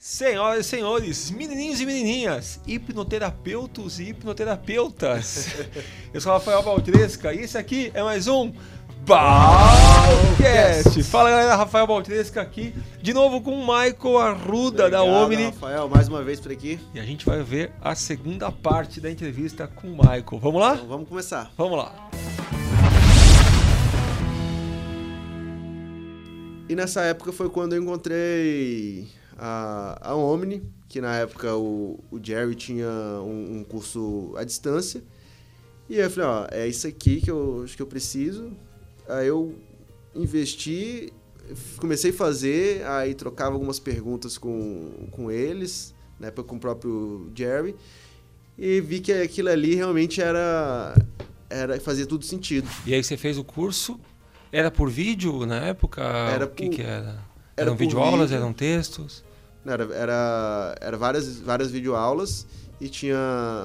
Senhoras 0.00 0.64
e 0.64 0.68
senhores, 0.68 1.28
menininhos 1.28 1.80
e 1.80 1.86
menininhas, 1.86 2.60
hipnoterapeutas 2.68 3.98
e 3.98 4.10
hipnoterapeutas. 4.10 5.48
Eu 6.14 6.20
sou 6.20 6.30
o 6.30 6.36
Rafael 6.36 6.62
Baltresca 6.62 7.34
e 7.34 7.40
esse 7.40 7.58
aqui 7.58 7.90
é 7.92 8.00
mais 8.00 8.28
um 8.28 8.52
Balcast. 9.04 11.02
Fala 11.02 11.30
galera, 11.30 11.56
Rafael 11.56 11.84
Baltresca 11.84 12.40
aqui, 12.40 12.72
de 13.02 13.12
novo 13.12 13.40
com 13.40 13.60
o 13.60 13.66
Michael 13.66 14.18
Arruda 14.18 14.84
Obrigado, 14.84 14.90
da 14.90 15.02
Omni. 15.02 15.46
Rafael, 15.46 15.88
mais 15.88 16.06
uma 16.06 16.22
vez 16.22 16.38
por 16.38 16.52
aqui. 16.52 16.78
E 16.94 17.00
a 17.00 17.04
gente 17.04 17.26
vai 17.26 17.42
ver 17.42 17.72
a 17.80 17.96
segunda 17.96 18.52
parte 18.52 19.00
da 19.00 19.10
entrevista 19.10 19.66
com 19.66 19.88
o 19.88 19.96
Michael. 19.96 20.38
Vamos 20.40 20.60
lá? 20.60 20.74
Então 20.74 20.86
vamos 20.86 21.08
começar. 21.08 21.50
Vamos 21.56 21.76
lá. 21.76 22.08
E 26.68 26.76
nessa 26.76 27.00
época 27.00 27.32
foi 27.32 27.50
quando 27.50 27.72
eu 27.72 27.82
encontrei 27.82 29.17
a, 29.38 30.10
a 30.10 30.14
Omni, 30.16 30.62
que 30.88 31.00
na 31.00 31.16
época 31.16 31.54
o, 31.56 31.98
o 32.10 32.18
Jerry 32.22 32.54
tinha 32.54 32.88
um, 33.22 33.58
um 33.58 33.64
curso 33.64 34.34
à 34.36 34.44
distância. 34.44 35.02
E 35.88 35.94
aí 35.96 36.02
eu 36.02 36.10
falei, 36.10 36.28
ó, 36.28 36.46
é 36.50 36.66
isso 36.68 36.86
aqui 36.86 37.20
que 37.20 37.30
eu 37.30 37.62
acho 37.64 37.76
que 37.76 37.82
eu 37.82 37.86
preciso. 37.86 38.50
Aí 39.08 39.26
eu 39.28 39.54
investi, 40.14 41.12
comecei 41.78 42.10
a 42.10 42.14
fazer, 42.14 42.84
aí 42.86 43.14
trocava 43.14 43.54
algumas 43.54 43.78
perguntas 43.78 44.36
com, 44.36 44.90
com 45.10 45.30
eles, 45.30 45.94
na 46.18 46.28
época 46.28 46.48
com 46.48 46.56
o 46.56 46.60
próprio 46.60 47.30
Jerry, 47.34 47.74
e 48.58 48.80
vi 48.80 49.00
que 49.00 49.12
aquilo 49.12 49.48
ali 49.48 49.74
realmente 49.74 50.20
era, 50.20 50.94
era 51.48 51.80
fazia 51.80 52.04
tudo 52.06 52.24
sentido. 52.24 52.68
E 52.84 52.92
aí 52.92 53.02
você 53.02 53.16
fez 53.16 53.38
o 53.38 53.44
curso? 53.44 53.98
Era 54.50 54.70
por 54.70 54.90
vídeo 54.90 55.46
na 55.46 55.56
época? 55.66 56.02
Era 56.02 56.44
o 56.46 56.48
que, 56.48 56.66
por- 56.66 56.74
que 56.76 56.82
era? 56.82 57.06
era 57.06 57.22
Eram 57.56 57.72
por 57.76 57.78
videoaulas, 57.80 58.30
vídeo. 58.30 58.42
eram 58.42 58.52
textos? 58.52 59.24
Era, 59.66 59.84
era, 59.94 60.76
era 60.80 60.96
várias, 60.96 61.38
várias 61.40 61.70
videoaulas 61.70 62.46
e 62.80 62.88
tinha 62.88 63.18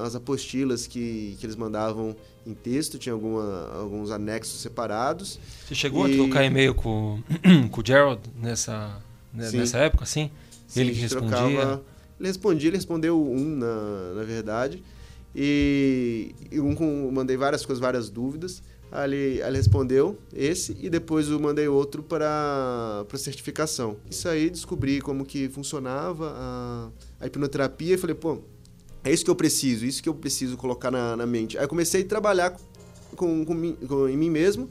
as 0.04 0.14
apostilas 0.14 0.86
que, 0.86 1.36
que 1.38 1.46
eles 1.46 1.56
mandavam 1.56 2.14
em 2.46 2.52
texto, 2.52 2.98
tinha 2.98 3.12
alguma, 3.12 3.70
alguns 3.74 4.10
anexos 4.10 4.60
separados. 4.60 5.38
Você 5.66 5.74
chegou 5.74 6.06
E- 6.08 6.12
a 6.12 6.16
trocar 6.16 6.44
e-mail 6.44 6.74
com, 6.74 7.22
com 7.70 7.80
o 7.80 7.84
Gerald 7.86 8.20
nessa, 8.36 8.98
né, 9.32 9.48
Sim. 9.50 9.58
nessa 9.58 9.78
época, 9.78 10.04
sim? 10.04 10.30
Ele 10.76 10.92
que 10.92 11.00
respondia? 11.00 11.80
ele 12.18 12.28
respondia, 12.28 12.68
ele 12.68 12.76
respondeu 12.76 13.22
um, 13.22 13.56
na, 13.56 14.14
na 14.16 14.22
verdade. 14.24 14.82
E, 15.34 16.34
e 16.52 16.60
um 16.60 17.10
mandei 17.10 17.36
várias 17.36 17.64
coisas, 17.66 17.80
várias 17.80 18.08
dúvidas. 18.08 18.62
Aí 18.92 19.40
ele 19.40 19.56
respondeu 19.56 20.16
esse 20.32 20.76
e 20.80 20.88
depois 20.88 21.28
eu 21.28 21.40
mandei 21.40 21.66
outro 21.66 22.00
para 22.02 23.04
certificação. 23.16 23.96
Isso 24.08 24.28
aí 24.28 24.48
descobri 24.48 25.00
como 25.00 25.24
que 25.24 25.48
funcionava 25.48 26.32
a, 26.36 26.88
a 27.20 27.26
hipnoterapia 27.26 27.94
e 27.94 27.98
falei, 27.98 28.14
pô, 28.14 28.38
é 29.02 29.12
isso 29.12 29.24
que 29.24 29.30
eu 29.30 29.34
preciso, 29.34 29.84
isso 29.84 30.00
que 30.00 30.08
eu 30.08 30.14
preciso 30.14 30.56
colocar 30.56 30.92
na, 30.92 31.16
na 31.16 31.26
mente. 31.26 31.58
Aí 31.58 31.66
comecei 31.66 32.02
a 32.02 32.04
trabalhar 32.04 32.56
com, 33.16 33.44
com, 33.44 33.72
com- 33.74 34.08
em 34.08 34.16
mim 34.16 34.30
mesmo 34.30 34.70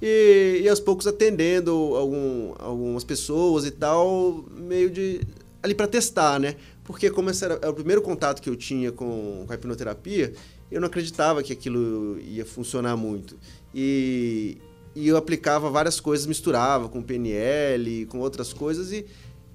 e, 0.00 0.60
e 0.62 0.68
aos 0.68 0.78
poucos 0.78 1.06
atendendo 1.08 1.72
algum, 1.72 2.54
algumas 2.58 3.02
pessoas 3.02 3.66
e 3.66 3.72
tal, 3.72 4.44
meio 4.56 4.88
de 4.88 5.20
ali 5.62 5.74
para 5.74 5.86
testar, 5.88 6.38
né? 6.38 6.56
Porque 6.84 7.10
como 7.10 7.30
esse 7.30 7.44
era, 7.44 7.54
era 7.54 7.70
o 7.70 7.74
primeiro 7.74 8.02
contato 8.02 8.40
que 8.40 8.48
eu 8.48 8.56
tinha 8.56 8.92
com, 8.92 9.44
com 9.46 9.52
a 9.52 9.54
hipnoterapia, 9.54 10.32
eu 10.70 10.80
não 10.80 10.86
acreditava 10.86 11.42
que 11.42 11.52
aquilo 11.52 12.18
ia 12.20 12.44
funcionar 12.44 12.96
muito. 12.96 13.36
E, 13.74 14.58
e 14.94 15.08
eu 15.08 15.16
aplicava 15.16 15.70
várias 15.70 15.98
coisas, 15.98 16.26
misturava 16.26 16.88
com 16.88 17.02
PNL, 17.02 18.06
com 18.06 18.18
outras 18.18 18.52
coisas 18.52 18.92
e, 18.92 19.06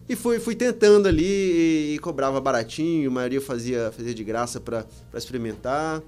e 0.07 0.15
fui, 0.15 0.39
fui 0.39 0.55
tentando 0.55 1.07
ali 1.07 1.23
e, 1.23 1.95
e 1.95 1.99
cobrava 1.99 2.41
baratinho, 2.41 3.11
a 3.11 3.13
maioria 3.13 3.39
fazia, 3.39 3.91
fazia 3.95 4.13
de 4.13 4.23
graça 4.23 4.59
para 4.59 4.85
experimentar. 5.13 6.01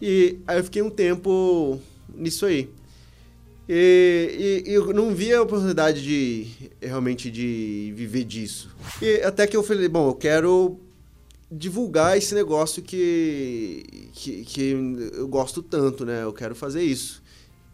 E 0.00 0.38
aí 0.46 0.58
eu 0.58 0.64
fiquei 0.64 0.82
um 0.82 0.90
tempo 0.90 1.80
nisso 2.14 2.46
aí. 2.46 2.70
E, 3.72 4.64
e- 4.66 4.72
eu 4.72 4.92
não 4.92 5.14
via 5.14 5.38
a 5.38 5.42
oportunidade 5.42 6.02
de 6.02 6.48
realmente 6.82 7.30
de 7.30 7.92
viver 7.94 8.24
disso. 8.24 8.68
E 9.00 9.22
até 9.22 9.46
que 9.46 9.56
eu 9.56 9.62
falei, 9.62 9.88
bom, 9.88 10.08
eu 10.08 10.14
quero 10.14 10.76
divulgar 11.48 12.18
esse 12.18 12.34
negócio 12.34 12.82
que, 12.82 14.10
que, 14.12 14.44
que 14.44 14.70
eu 15.12 15.28
gosto 15.28 15.62
tanto, 15.62 16.04
né? 16.04 16.24
Eu 16.24 16.32
quero 16.32 16.56
fazer 16.56 16.82
isso. 16.82 17.22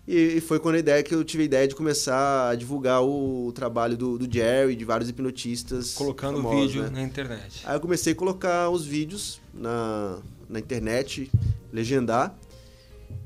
E, 0.07 0.39
foi 0.43 0.61
quando 0.61 0.75
a 0.75 0.81
ideia 0.81 1.03
que 1.03 1.15
eu 1.15 1.25
tive 1.25 1.45
a 1.45 1.47
ideia 1.47 1.67
de 1.67 1.75
começar 1.75 2.51
a 2.51 2.55
divulgar 2.55 3.03
o, 3.03 3.51
trabalho 3.55 3.97
do, 3.97 4.19
do 4.19 4.31
Jerry, 4.31 4.77
de 4.77 4.85
vários 4.85 5.09
hipnotistas. 5.09 5.95
Colocando 5.95 6.41
o 6.41 6.43
famosos, 6.43 6.73
vídeo 6.73 6.83
né? 6.83 6.91
na 6.91 7.03
internet. 7.03 7.63
Aí 7.65 7.75
eu 7.75 7.81
comecei 7.81 8.13
a 8.13 8.17
colocar 8.17 8.69
os 8.69 8.85
vídeos 8.85 9.41
na, 9.55 10.19
na 10.47 10.59
internet, 10.59 11.31
legendar. 11.73 12.37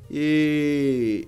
E, 0.08 1.26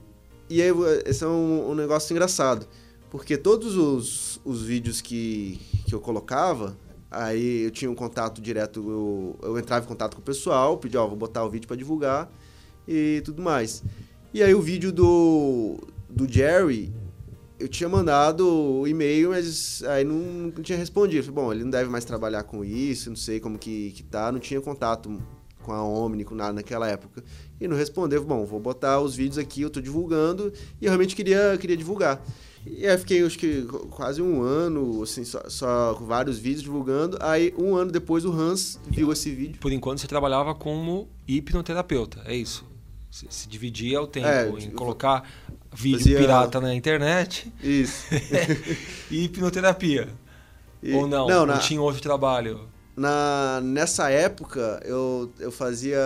e 0.57 0.63
aí, 0.63 0.71
esse 1.07 1.25
é 1.25 1.27
um, 1.27 1.71
um 1.71 1.75
negócio 1.75 2.13
engraçado. 2.13 2.67
Porque 3.11 3.37
todos 3.37 3.77
os, 3.77 4.41
os 4.45 4.63
vídeos 4.63 5.01
que, 5.01 5.61
que 5.87 5.95
eu 5.95 6.01
colocava, 6.01 6.77
aí 7.11 7.65
eu 7.65 7.71
tinha 7.71 7.91
um 7.91 7.95
contato 7.95 8.41
direto, 8.41 8.81
eu, 8.81 9.51
eu 9.51 9.59
entrava 9.59 9.85
em 9.85 9.89
contato 9.89 10.15
com 10.15 10.23
o 10.23 10.25
pessoal, 10.25 10.79
pedia, 10.79 11.03
ó, 11.03 11.07
vou 11.07 11.17
botar 11.17 11.45
o 11.45 11.51
vídeo 11.51 11.67
para 11.67 11.77
divulgar 11.77 12.33
e 12.89 13.21
tudo 13.25 13.43
mais. 13.43 13.85
E 14.33 14.43
aí 14.43 14.55
o 14.55 14.63
vídeo 14.63 14.91
do, 14.91 15.77
do 16.09 16.27
Jerry, 16.27 16.91
eu 17.59 17.69
tinha 17.69 17.87
mandado 17.87 18.49
o 18.49 18.89
e-mail, 18.89 19.31
mas 19.31 19.83
aí 19.85 20.05
não, 20.05 20.51
não 20.55 20.63
tinha 20.63 20.79
respondido. 20.79 21.23
Falei, 21.23 21.45
bom, 21.45 21.53
ele 21.53 21.65
não 21.65 21.71
deve 21.71 21.91
mais 21.91 22.07
trabalhar 22.07 22.45
com 22.45 22.65
isso, 22.65 23.11
não 23.11 23.17
sei 23.17 23.39
como 23.39 23.59
que, 23.59 23.93
que 23.93 24.03
tá, 24.03 24.33
não 24.33 24.41
tinha 24.41 24.61
contato 24.61 25.21
com 25.63 25.73
a 25.73 25.83
Omni, 25.83 26.25
com 26.25 26.35
nada 26.35 26.53
naquela 26.53 26.89
época. 26.89 27.23
E 27.61 27.67
não 27.69 27.77
respondeu, 27.77 28.23
bom, 28.25 28.45
vou 28.45 28.59
botar 28.61 29.01
os 29.01 29.15
vídeos 29.15 29.39
aqui, 29.39 29.63
eu 29.63 29.71
tô 29.71 29.81
divulgando, 29.81 30.53
e 30.81 30.85
eu 30.85 30.91
realmente 30.91 31.15
queria, 31.17 31.57
queria 31.61 31.77
divulgar. 31.77 32.21
E 32.67 32.87
aí 32.87 32.97
fiquei, 32.99 33.25
acho 33.25 33.39
que 33.39 33.63
quase 33.91 34.21
um 34.23 34.43
ano, 34.43 35.03
assim, 35.03 35.25
só, 35.25 35.43
só 35.49 35.95
com 35.99 36.05
vários 36.05 36.39
vídeos 36.39 36.63
divulgando. 36.63 37.17
Aí, 37.21 37.53
um 37.59 37.75
ano 37.75 37.91
depois, 37.91 38.25
o 38.25 38.33
Hans 38.33 38.79
viu 38.89 39.13
esse 39.13 39.31
vídeo. 39.31 39.59
Por 39.61 39.73
enquanto 39.73 39.99
você 40.01 40.07
trabalhava 40.07 40.55
como 40.55 41.09
hipnoterapeuta, 41.27 42.21
é 42.25 42.35
isso? 42.37 42.65
Se, 43.11 43.27
se 43.29 43.49
dividia 43.49 44.01
o 44.01 44.07
tempo 44.07 44.27
É, 44.29 44.49
em 44.49 44.57
tipo, 44.57 44.77
colocar 44.77 45.29
vídeo 45.75 45.99
fazia- 45.99 46.19
pirata 46.19 46.61
na 46.61 46.75
internet 46.75 47.53
Isso. 47.63 48.05
e 49.11 49.25
hipnoterapia. 49.25 50.09
E- 50.85 50.95
Ou 50.95 51.07
não? 51.07 51.29
Não, 51.29 51.47
Não, 51.47 51.55
na, 51.55 51.59
tinha 51.59 51.81
outro 51.81 52.01
trabalho? 52.03 52.63
Na, 52.97 53.61
nessa 53.63 54.11
época, 54.11 54.81
eu, 54.85 55.31
eu 55.39 55.51
fazia. 55.53 55.99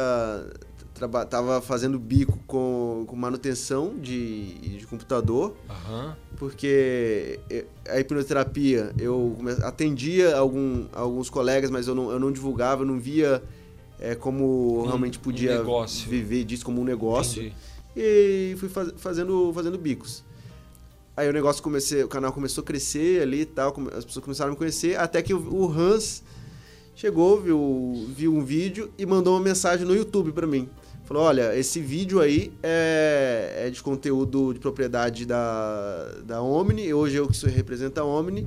Traba, 0.94 1.26
tava 1.26 1.60
fazendo 1.60 1.98
bico 1.98 2.38
com, 2.46 3.04
com 3.06 3.14
manutenção 3.14 3.98
de, 3.98 4.54
de 4.78 4.86
computador, 4.86 5.54
Aham. 5.68 6.16
porque 6.38 7.38
a 7.86 8.00
hipnoterapia 8.00 8.94
eu 8.98 9.36
atendia 9.62 10.34
algum, 10.34 10.86
alguns 10.94 11.28
colegas, 11.28 11.70
mas 11.70 11.86
eu 11.86 11.94
não, 11.94 12.10
eu 12.10 12.18
não 12.18 12.32
divulgava, 12.32 12.80
eu 12.80 12.86
não 12.86 12.98
via 12.98 13.42
eh, 14.00 14.14
como 14.14 14.80
Um- 14.80 14.86
realmente 14.86 15.18
um 15.18 15.20
podia 15.20 15.58
negócio. 15.58 16.08
viver 16.08 16.44
disso 16.44 16.64
como 16.64 16.80
um 16.80 16.84
negócio. 16.84 17.42
Entendi. 17.42 17.56
E 17.94 18.56
fui 18.58 18.70
faz- 18.70 18.94
fazendo, 18.96 19.52
fazendo 19.52 19.76
bicos. 19.76 20.24
Aí 21.14 21.28
o 21.28 21.32
negócio 21.32 21.62
comecei, 21.62 22.02
o 22.04 22.08
canal 22.08 22.32
começou 22.32 22.62
a 22.62 22.66
crescer 22.66 23.20
ali 23.20 23.42
e 23.42 23.46
tal, 23.46 23.74
as 23.94 24.02
pessoas 24.06 24.24
começaram 24.24 24.48
a 24.48 24.52
me 24.52 24.56
conhecer, 24.56 24.98
até 24.98 25.20
que 25.20 25.34
o 25.34 25.70
Hans 25.70 26.22
chegou, 26.96 27.40
viu, 27.40 28.06
viu 28.08 28.34
um 28.34 28.42
vídeo 28.42 28.90
e 28.98 29.04
mandou 29.04 29.34
uma 29.34 29.44
mensagem 29.44 29.86
no 29.86 29.94
YouTube 29.94 30.32
pra 30.32 30.46
mim. 30.46 30.68
Falou, 31.04 31.22
olha, 31.22 31.56
esse 31.56 31.78
vídeo 31.78 32.20
aí 32.20 32.50
é, 32.62 33.66
é 33.66 33.70
de 33.70 33.80
conteúdo 33.82 34.52
de 34.52 34.58
propriedade 34.58 35.24
da, 35.24 36.14
da 36.24 36.42
Omni, 36.42 36.92
hoje 36.92 37.16
eu 37.16 37.28
que 37.28 37.46
represento 37.48 38.00
a 38.00 38.04
Omni, 38.04 38.46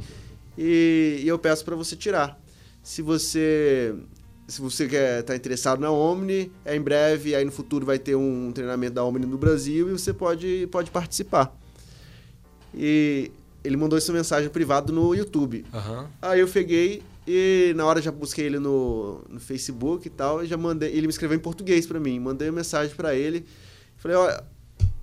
e, 0.57 1.21
e 1.23 1.27
eu 1.27 1.39
peço 1.39 1.63
pra 1.63 1.75
você 1.75 1.95
tirar. 1.95 2.37
Se 2.83 3.01
você 3.01 3.95
se 4.47 4.61
você 4.61 4.87
quer 4.87 5.21
tá 5.21 5.35
interessado 5.35 5.79
na 5.79 5.91
Omni, 5.91 6.51
é 6.65 6.75
em 6.75 6.81
breve, 6.81 7.35
aí 7.35 7.45
no 7.45 7.51
futuro 7.51 7.85
vai 7.85 7.99
ter 7.99 8.15
um 8.15 8.51
treinamento 8.51 8.95
da 8.95 9.03
Omni 9.03 9.27
no 9.27 9.37
Brasil 9.37 9.89
e 9.89 9.91
você 9.91 10.11
pode, 10.11 10.67
pode 10.71 10.89
participar. 10.89 11.55
E 12.73 13.31
ele 13.63 13.77
mandou 13.77 13.95
essa 13.97 14.11
mensagem 14.11 14.49
privada 14.49 14.91
no 14.91 15.13
YouTube. 15.13 15.65
Aham. 15.71 16.07
Aí 16.19 16.39
eu 16.39 16.47
peguei 16.47 17.03
e 17.31 17.73
na 17.75 17.85
hora 17.85 18.01
já 18.01 18.11
busquei 18.11 18.47
ele 18.47 18.57
no, 18.57 19.23
no 19.29 19.39
Facebook 19.39 20.07
e 20.07 20.09
tal, 20.09 20.43
e 20.43 20.47
já 20.47 20.57
mandei, 20.57 20.89
ele 20.89 21.05
me 21.05 21.09
escreveu 21.09 21.37
em 21.37 21.41
português 21.41 21.85
pra 21.85 21.99
mim, 21.99 22.19
mandei 22.19 22.49
uma 22.49 22.55
mensagem 22.55 22.95
pra 22.95 23.13
ele, 23.13 23.45
falei, 23.97 24.17
olha, 24.17 24.43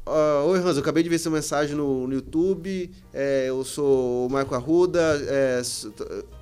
Uh, 0.07 0.47
Oi, 0.51 0.61
Hans, 0.61 0.77
eu 0.77 0.83
acabei 0.83 1.03
de 1.03 1.09
ver 1.09 1.19
sua 1.19 1.33
mensagem 1.33 1.75
no, 1.75 2.07
no 2.07 2.15
YouTube. 2.15 2.93
É, 3.13 3.47
eu 3.49 3.65
sou 3.65 4.29
o 4.29 4.31
Marco 4.31 4.55
Arruda. 4.55 5.01
É, 5.27 5.61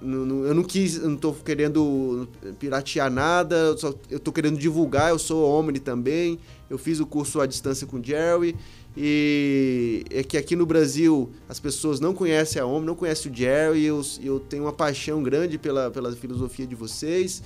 eu 0.03 0.55
não 0.55 0.63
quis, 0.63 0.97
eu 0.97 1.09
não 1.09 1.17
tô 1.17 1.33
querendo 1.33 2.29
piratear 2.59 3.11
nada. 3.11 3.57
Eu, 3.57 3.79
só, 3.79 3.95
eu 4.11 4.21
tô 4.21 4.31
querendo 4.31 4.59
divulgar. 4.59 5.09
Eu 5.09 5.19
sou 5.19 5.49
Omni 5.49 5.81
também. 5.81 6.39
Eu 6.69 6.77
fiz 6.77 7.01
o 7.01 7.07
curso 7.07 7.41
à 7.41 7.47
distância 7.47 7.87
com 7.87 7.97
o 7.97 8.05
Jerry. 8.05 8.55
E 8.95 10.05
é 10.11 10.23
que 10.23 10.37
aqui 10.37 10.55
no 10.55 10.67
Brasil 10.67 11.31
as 11.49 11.59
pessoas 11.59 12.01
não 12.01 12.13
conhecem 12.13 12.61
a 12.61 12.67
Omni, 12.67 12.85
não 12.85 12.95
conhecem 12.95 13.33
o 13.33 13.35
Jerry. 13.35 13.79
E 13.79 13.87
eu, 13.87 14.03
eu 14.23 14.41
tenho 14.41 14.65
uma 14.65 14.75
paixão 14.75 15.23
grande 15.23 15.57
pela, 15.57 15.91
pela 15.91 16.13
filosofia 16.13 16.67
de 16.67 16.75
vocês. 16.75 17.43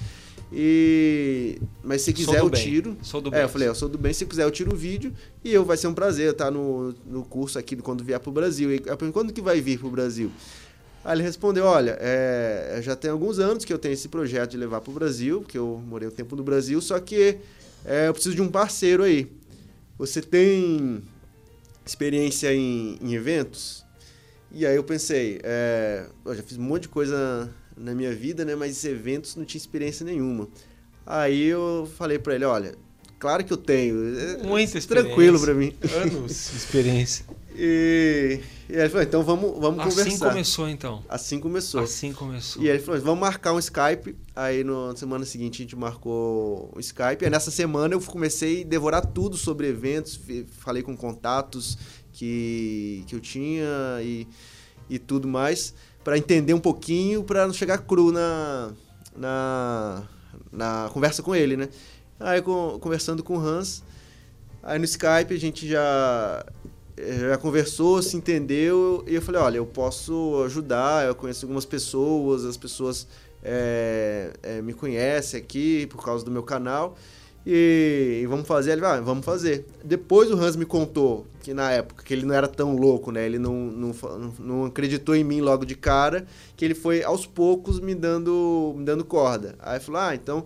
E 0.52 1.60
mas 1.84 2.02
se 2.02 2.12
quiser 2.12 2.38
eu 2.38 2.50
tiro. 2.50 2.96
Sou 3.02 3.20
do 3.20 3.30
bem. 3.30 3.40
É, 3.40 3.44
eu 3.44 3.48
falei, 3.48 3.68
eu 3.68 3.74
sou 3.74 3.88
do 3.88 3.98
bem, 3.98 4.12
se 4.12 4.24
quiser 4.24 4.44
eu 4.44 4.50
tiro 4.50 4.72
o 4.72 4.76
vídeo 4.76 5.12
e 5.44 5.52
eu 5.52 5.64
vai 5.64 5.76
ser 5.76 5.88
um 5.88 5.94
prazer 5.94 6.32
estar 6.32 6.50
no, 6.50 6.94
no 7.06 7.22
curso 7.24 7.58
aqui 7.58 7.76
quando 7.76 8.02
vier 8.02 8.18
pro 8.18 8.32
Brasil. 8.32 8.72
E 8.72 8.76
eu 8.76 8.96
perguntei, 8.96 9.12
quando 9.12 9.32
que 9.32 9.42
vai 9.42 9.60
vir 9.60 9.78
pro 9.78 9.90
Brasil? 9.90 10.30
Aí 11.04 11.16
ele 11.16 11.22
respondeu, 11.22 11.64
olha, 11.64 11.96
é, 12.00 12.80
já 12.82 12.96
tem 12.96 13.10
alguns 13.10 13.38
anos 13.38 13.64
que 13.64 13.72
eu 13.72 13.78
tenho 13.78 13.92
esse 13.92 14.08
projeto 14.08 14.50
de 14.50 14.56
levar 14.56 14.80
pro 14.80 14.92
Brasil, 14.92 15.40
porque 15.40 15.56
eu 15.56 15.82
morei 15.86 16.08
um 16.08 16.10
tempo 16.10 16.34
no 16.34 16.42
Brasil, 16.42 16.80
só 16.80 16.98
que 16.98 17.38
é, 17.84 18.08
eu 18.08 18.12
preciso 18.12 18.34
de 18.34 18.42
um 18.42 18.48
parceiro 18.48 19.02
aí. 19.02 19.30
Você 19.96 20.20
tem 20.20 21.02
experiência 21.84 22.52
em, 22.52 22.98
em 23.00 23.14
eventos? 23.14 23.84
E 24.50 24.66
aí 24.66 24.76
eu 24.76 24.84
pensei, 24.84 25.40
é, 25.42 26.06
eu 26.24 26.34
já 26.34 26.42
fiz 26.42 26.56
um 26.56 26.62
monte 26.62 26.82
de 26.82 26.88
coisa 26.88 27.48
na 27.78 27.94
minha 27.94 28.14
vida, 28.14 28.44
né? 28.44 28.54
Mas 28.54 28.84
eventos 28.84 29.36
não 29.36 29.44
tinha 29.44 29.58
experiência 29.58 30.04
nenhuma. 30.04 30.48
Aí 31.06 31.44
eu 31.44 31.88
falei 31.96 32.18
para 32.18 32.34
ele, 32.34 32.44
olha, 32.44 32.74
claro 33.18 33.44
que 33.44 33.52
eu 33.52 33.56
tenho. 33.56 34.18
É 34.18 34.42
Muita 34.42 34.76
experiência. 34.76 35.08
Tranquilo 35.08 35.40
para 35.40 35.54
mim. 35.54 35.74
Anos 36.02 36.50
de 36.50 36.56
experiência. 36.56 37.24
E, 37.60 38.40
e 38.68 38.72
ele 38.72 38.88
falou, 38.88 39.02
então 39.02 39.24
vamos, 39.24 39.58
vamos 39.58 39.80
assim 39.80 39.90
conversar. 39.90 40.12
Assim 40.12 40.18
começou, 40.18 40.68
então. 40.68 41.04
Assim 41.08 41.40
começou. 41.40 41.80
Assim 41.80 42.12
começou. 42.12 42.62
E 42.62 42.68
ele 42.68 42.78
falou, 42.78 43.00
vamos 43.00 43.18
marcar 43.18 43.52
um 43.52 43.58
Skype. 43.58 44.14
Aí 44.36 44.62
no, 44.62 44.90
na 44.90 44.96
semana 44.96 45.24
seguinte 45.24 45.60
a 45.60 45.64
gente 45.64 45.74
marcou 45.74 46.72
um 46.76 46.78
Skype. 46.78 47.24
Aí 47.24 47.30
nessa 47.30 47.50
semana 47.50 47.94
eu 47.94 48.00
comecei 48.00 48.62
a 48.62 48.64
devorar 48.64 49.04
tudo 49.04 49.36
sobre 49.36 49.66
eventos. 49.66 50.20
Falei 50.60 50.84
com 50.84 50.96
contatos 50.96 51.76
que, 52.12 53.02
que 53.08 53.16
eu 53.16 53.18
tinha 53.18 53.66
e, 54.02 54.28
e 54.88 55.00
tudo 55.00 55.26
mais 55.26 55.74
para 56.08 56.16
entender 56.16 56.54
um 56.54 56.58
pouquinho, 56.58 57.22
para 57.22 57.46
não 57.46 57.52
chegar 57.52 57.76
cru 57.76 58.10
na, 58.10 58.72
na, 59.14 60.02
na 60.50 60.90
conversa 60.90 61.22
com 61.22 61.36
ele, 61.36 61.54
né? 61.54 61.68
Aí 62.18 62.40
conversando 62.80 63.22
com 63.22 63.36
o 63.36 63.38
Hans, 63.38 63.84
aí 64.62 64.78
no 64.78 64.86
Skype 64.86 65.34
a 65.34 65.38
gente 65.38 65.68
já 65.68 66.46
já 66.96 67.36
conversou, 67.36 68.02
se 68.02 68.16
entendeu, 68.16 69.04
e 69.06 69.16
eu 69.16 69.20
falei, 69.20 69.38
olha, 69.38 69.56
eu 69.58 69.66
posso 69.66 70.42
ajudar, 70.46 71.06
eu 71.06 71.14
conheço 71.14 71.44
algumas 71.44 71.66
pessoas, 71.66 72.46
as 72.46 72.56
pessoas 72.56 73.06
é, 73.44 74.32
é, 74.42 74.62
me 74.62 74.72
conhecem 74.72 75.38
aqui 75.38 75.86
por 75.88 76.02
causa 76.02 76.24
do 76.24 76.30
meu 76.30 76.42
canal, 76.42 76.96
e, 77.46 78.20
e 78.22 78.26
vamos 78.26 78.46
fazer. 78.46 78.72
Ele 78.72 78.80
vai, 78.80 78.98
ah, 78.98 79.00
vamos 79.00 79.24
fazer. 79.24 79.66
Depois 79.84 80.30
o 80.30 80.34
Hans 80.34 80.56
me 80.56 80.64
contou 80.64 81.26
que 81.42 81.54
na 81.54 81.70
época 81.70 82.04
que 82.04 82.12
ele 82.12 82.26
não 82.26 82.34
era 82.34 82.46
tão 82.46 82.76
louco, 82.76 83.10
né? 83.10 83.24
Ele 83.24 83.38
não, 83.38 83.54
não, 83.54 83.94
não 84.38 84.64
acreditou 84.66 85.16
em 85.16 85.24
mim 85.24 85.40
logo 85.40 85.64
de 85.64 85.74
cara, 85.74 86.26
que 86.56 86.64
ele 86.64 86.74
foi 86.74 87.02
aos 87.02 87.26
poucos 87.26 87.80
me 87.80 87.94
dando, 87.94 88.74
me 88.76 88.84
dando 88.84 89.04
corda. 89.04 89.54
Aí 89.60 89.80
falou: 89.80 90.00
ah, 90.00 90.14
então 90.14 90.44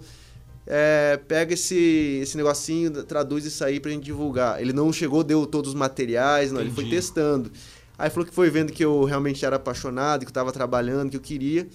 é, 0.67 1.19
pega 1.27 1.55
esse, 1.55 2.21
esse 2.23 2.37
negocinho, 2.37 2.91
traduz 3.05 3.45
isso 3.45 3.65
aí 3.65 3.81
pra 3.81 3.91
gente 3.91 4.05
divulgar. 4.05 4.61
Ele 4.61 4.73
não 4.73 4.93
chegou, 4.93 5.25
deu 5.25 5.47
todos 5.47 5.71
os 5.71 5.75
materiais, 5.75 6.53
não, 6.53 6.61
ele 6.61 6.71
foi 6.71 6.89
testando. 6.89 7.51
Aí 7.99 8.11
falou 8.11 8.27
que 8.27 8.35
foi 8.35 8.51
vendo 8.51 8.73
que 8.73 8.85
eu 8.85 9.05
realmente 9.05 9.45
era 9.45 9.57
apaixonado, 9.57 10.21
que 10.21 10.27
eu 10.27 10.31
estava 10.31 10.53
trabalhando, 10.53 11.11
que 11.11 11.17
eu 11.17 11.21
queria. 11.21 11.69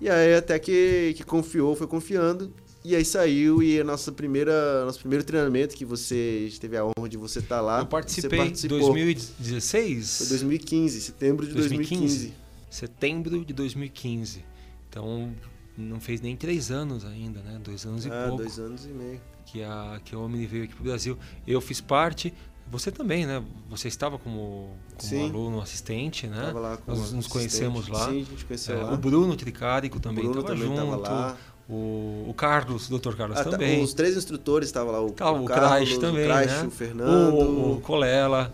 E 0.00 0.08
aí 0.08 0.34
até 0.34 0.58
que, 0.58 1.14
que 1.16 1.24
confiou, 1.24 1.76
foi 1.76 1.86
confiando. 1.86 2.52
E 2.84 2.96
aí 2.96 3.04
saiu 3.04 3.62
e 3.62 3.80
a 3.80 3.84
nossa 3.84 4.10
primeira, 4.10 4.84
nosso 4.84 4.98
primeiro 4.98 5.24
treinamento 5.24 5.76
que 5.76 5.84
você 5.84 6.52
teve 6.60 6.76
a 6.76 6.84
honra 6.84 7.08
de 7.08 7.16
você 7.16 7.38
estar 7.38 7.56
tá 7.56 7.60
lá. 7.60 7.78
Eu 7.78 7.86
participei 7.86 8.40
em 8.40 8.68
2016? 8.68 10.18
Foi 10.18 10.26
2015, 10.26 11.00
setembro 11.00 11.46
de 11.46 11.52
2015. 11.54 11.98
2015. 12.00 12.34
Setembro 12.68 13.44
de 13.44 13.52
2015. 13.52 14.44
Então 14.88 15.32
não 15.76 16.00
fez 16.00 16.20
nem 16.20 16.36
três 16.36 16.70
anos 16.70 17.04
ainda, 17.04 17.40
né? 17.40 17.60
Dois 17.62 17.86
anos 17.86 18.04
e 18.04 18.10
ah, 18.10 18.24
pouco. 18.28 18.42
dois 18.42 18.58
anos 18.58 18.84
e 18.84 18.88
meio. 18.88 19.20
Que 19.46 19.62
a, 19.62 20.00
que 20.04 20.14
a 20.14 20.18
Omni 20.18 20.46
veio 20.46 20.64
aqui 20.64 20.74
para 20.74 20.82
o 20.82 20.84
Brasil. 20.84 21.18
Eu 21.46 21.60
fiz 21.60 21.80
parte, 21.80 22.34
você 22.70 22.90
também, 22.90 23.26
né? 23.26 23.42
Você 23.68 23.88
estava 23.88 24.18
como, 24.18 24.70
como 24.96 25.24
aluno 25.24 25.60
assistente, 25.60 26.26
né? 26.26 26.46
Tava 26.46 26.60
lá 26.60 26.78
Nós 26.86 26.98
nos 26.98 27.02
assistente. 27.04 27.28
conhecemos 27.28 27.88
lá. 27.88 28.08
Sim, 28.08 28.22
a 28.22 28.24
gente 28.24 28.44
conheceu 28.44 28.78
é, 28.78 28.82
lá. 28.82 28.92
O 28.92 28.96
Bruno 28.96 29.36
Tricárico 29.36 30.00
também 30.00 30.26
estava 30.26 30.56
junto. 30.56 30.76
Tava 30.76 30.96
lá. 30.96 31.36
O, 31.68 32.26
o 32.28 32.34
Carlos, 32.36 32.90
o 32.90 32.98
Dr. 32.98 33.14
Carlos 33.14 33.38
ah, 33.38 33.44
tá, 33.44 33.50
também. 33.50 33.82
Os 33.82 33.94
três 33.94 34.16
instrutores 34.16 34.68
estavam 34.68 34.92
lá. 34.92 35.00
O, 35.00 35.10
tá, 35.10 35.30
o, 35.30 35.44
o 35.44 35.46
Carlos, 35.46 35.98
também, 35.98 36.24
o, 36.24 36.26
Crash, 36.26 36.50
né? 36.50 36.64
o 36.66 36.70
Fernando. 36.70 37.34
O, 37.34 37.72
o 37.74 37.80
Colela. 37.80 38.52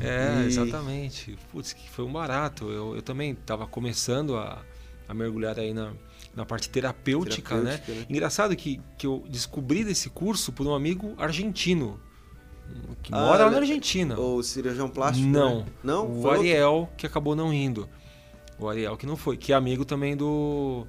É, 0.00 0.42
e... 0.42 0.46
exatamente. 0.46 1.36
Putz, 1.50 1.72
que 1.72 1.88
foi 1.90 2.04
um 2.04 2.12
barato. 2.12 2.70
Eu, 2.70 2.96
eu 2.96 3.02
também 3.02 3.32
estava 3.32 3.66
começando 3.66 4.36
a, 4.36 4.62
a 5.08 5.14
mergulhar 5.14 5.58
aí 5.58 5.72
na, 5.72 5.92
na 6.34 6.44
parte 6.44 6.68
terapêutica, 6.68 7.56
né? 7.56 7.62
terapêutica 7.62 7.92
né? 7.92 7.98
né? 8.00 8.06
Engraçado 8.08 8.54
que, 8.54 8.80
que 8.96 9.06
eu 9.06 9.24
descobri 9.28 9.82
desse 9.82 10.10
curso 10.10 10.52
por 10.52 10.66
um 10.66 10.74
amigo 10.74 11.14
argentino 11.18 11.98
que 13.02 13.12
ah, 13.12 13.20
mora 13.20 13.44
lá 13.46 13.50
na 13.50 13.58
Argentina. 13.58 14.18
O 14.18 14.42
cirurgião 14.42 14.88
plástico? 14.88 15.26
Não. 15.26 15.60
Né? 15.60 15.66
Não? 15.82 16.20
O 16.20 16.30
Ariel, 16.30 16.88
que 16.96 17.06
acabou 17.06 17.34
não 17.34 17.52
indo. 17.52 17.88
O 18.58 18.68
Ariel 18.68 18.96
que 18.96 19.06
não 19.06 19.16
foi, 19.16 19.36
que 19.36 19.52
é 19.52 19.56
amigo 19.56 19.84
também 19.84 20.16
do 20.16 20.86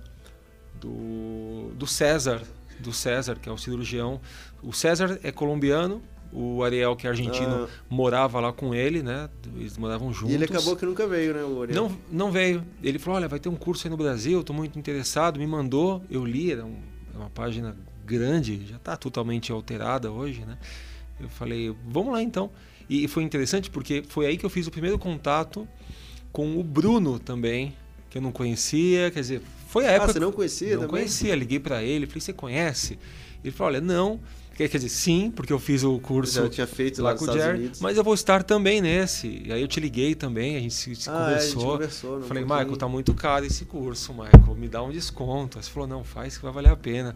do, 0.83 1.71
do 1.75 1.87
César, 1.87 2.41
do 2.79 2.91
César, 2.91 3.35
que 3.41 3.47
é 3.47 3.51
o 3.51 3.57
cirurgião. 3.57 4.19
O 4.61 4.73
César 4.73 5.17
é 5.23 5.31
colombiano, 5.31 6.01
o 6.31 6.63
Ariel, 6.63 6.95
que 6.95 7.07
é 7.07 7.09
argentino, 7.09 7.63
ah. 7.63 7.67
morava 7.89 8.39
lá 8.39 8.51
com 8.51 8.75
ele, 8.75 9.01
né? 9.01 9.29
Eles 9.55 9.77
moravam 9.77 10.11
juntos. 10.11 10.31
E 10.31 10.35
ele 10.35 10.45
acabou 10.45 10.75
que 10.75 10.85
nunca 10.85 11.07
veio, 11.07 11.33
né, 11.33 11.43
o 11.43 11.61
Ariel? 11.61 11.83
Não, 11.83 11.97
não 12.11 12.31
veio. 12.31 12.63
Ele 12.81 12.99
falou: 12.99 13.17
olha, 13.17 13.27
vai 13.27 13.39
ter 13.39 13.49
um 13.49 13.55
curso 13.55 13.87
aí 13.87 13.91
no 13.91 13.97
Brasil, 13.97 14.41
estou 14.41 14.55
muito 14.55 14.77
interessado. 14.77 15.39
Me 15.39 15.47
mandou, 15.47 16.03
eu 16.09 16.25
li, 16.25 16.51
era 16.51 16.65
um, 16.65 16.75
é 17.13 17.17
uma 17.17 17.29
página 17.29 17.75
grande, 18.05 18.65
já 18.67 18.75
está 18.75 18.97
totalmente 18.97 19.51
alterada 19.51 20.11
hoje, 20.11 20.41
né? 20.41 20.57
Eu 21.19 21.29
falei: 21.29 21.73
vamos 21.87 22.11
lá 22.11 22.21
então. 22.21 22.51
E 22.89 23.07
foi 23.07 23.23
interessante 23.23 23.69
porque 23.69 24.03
foi 24.07 24.25
aí 24.25 24.37
que 24.37 24.45
eu 24.45 24.49
fiz 24.49 24.67
o 24.67 24.71
primeiro 24.71 24.99
contato 24.99 25.67
com 26.33 26.59
o 26.59 26.63
Bruno 26.63 27.19
também, 27.19 27.73
que 28.09 28.17
eu 28.17 28.21
não 28.21 28.31
conhecia, 28.31 29.09
quer 29.11 29.21
dizer, 29.21 29.41
foi 29.73 29.87
a 29.87 29.91
época. 29.93 30.11
Ah, 30.11 30.13
você 30.13 30.19
não 30.19 30.31
conhecia 30.31 30.69
não 30.75 30.81
também? 30.81 30.89
conhecia, 30.89 31.35
liguei 31.35 31.59
para 31.59 31.81
ele, 31.81 32.05
falei, 32.05 32.21
você 32.21 32.31
conhece? 32.31 32.99
Ele 33.43 33.51
falou, 33.51 33.73
olha, 33.73 33.81
não. 33.81 34.19
Quer 34.55 34.67
dizer, 34.67 34.89
sim, 34.89 35.31
porque 35.35 35.51
eu 35.51 35.57
fiz 35.57 35.83
o 35.83 35.97
curso 35.97 36.41
eu 36.41 36.47
tinha 36.47 36.67
feito 36.67 37.01
lá, 37.01 37.13
lá 37.13 37.17
com 37.17 37.25
o 37.25 37.31
Unidos. 37.31 37.81
mas 37.81 37.97
eu 37.97 38.03
vou 38.03 38.13
estar 38.13 38.43
também 38.43 38.81
nesse. 38.81 39.41
E 39.43 39.51
aí 39.51 39.59
eu 39.59 39.67
te 39.67 39.79
liguei 39.79 40.13
também, 40.13 40.55
a 40.55 40.59
gente 40.59 40.75
se, 40.75 40.95
se 40.95 41.09
ah, 41.09 41.13
conversou. 41.13 41.31
É, 41.31 41.37
a 41.37 41.47
gente 41.47 41.65
conversou 41.71 42.21
Falei, 42.21 42.43
Michael, 42.43 42.77
tá 42.77 42.87
muito 42.87 43.15
caro 43.15 43.45
esse 43.45 43.65
curso, 43.65 44.13
Michael, 44.13 44.55
me 44.55 44.67
dá 44.67 44.83
um 44.83 44.91
desconto. 44.91 45.57
Aí 45.57 45.63
você 45.63 45.71
falou, 45.71 45.89
não, 45.89 46.03
faz 46.03 46.37
que 46.37 46.43
vai 46.43 46.53
valer 46.53 46.69
a 46.69 46.75
pena. 46.75 47.15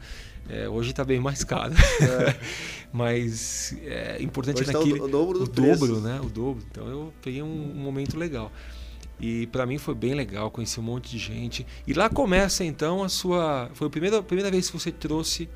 É, 0.50 0.68
hoje 0.68 0.90
está 0.90 1.06
bem 1.06 1.20
mais 1.20 1.44
caro. 1.44 1.76
É. 1.76 2.36
mas 2.92 3.76
é 3.84 4.18
importante 4.20 4.64
hoje 4.64 4.74
naquele. 4.74 4.98
Tá 4.98 5.06
o, 5.06 5.08
dobro 5.08 5.38
do 5.38 5.46
o 5.46 5.48
preço. 5.48 5.86
dobro, 5.86 6.02
né? 6.02 6.20
O 6.20 6.30
dobro. 6.30 6.64
Então 6.72 6.88
eu 6.88 7.14
peguei 7.22 7.44
um, 7.44 7.46
um 7.46 7.80
momento 7.80 8.18
legal. 8.18 8.52
E 9.20 9.48
para 9.48 9.66
mim 9.66 9.78
foi 9.78 9.96
bem 9.96 10.14
legal, 10.14 10.52
conheci 10.52 10.80
um 10.80 10.84
monte 10.84 11.10
de 11.10 11.18
gente. 11.18 11.66
E 11.86 11.94
lá 11.94 12.10
começa 12.10 12.64
então 12.64 13.04
a 13.04 13.10
sua. 13.10 13.70
Foi 13.74 13.88
a 13.88 13.90
primeira, 13.90 14.20
a 14.20 14.24
primeira 14.24 14.52
vez 14.52 14.70
que 14.70 14.78
você 14.78 14.92
trouxe, 14.92 15.50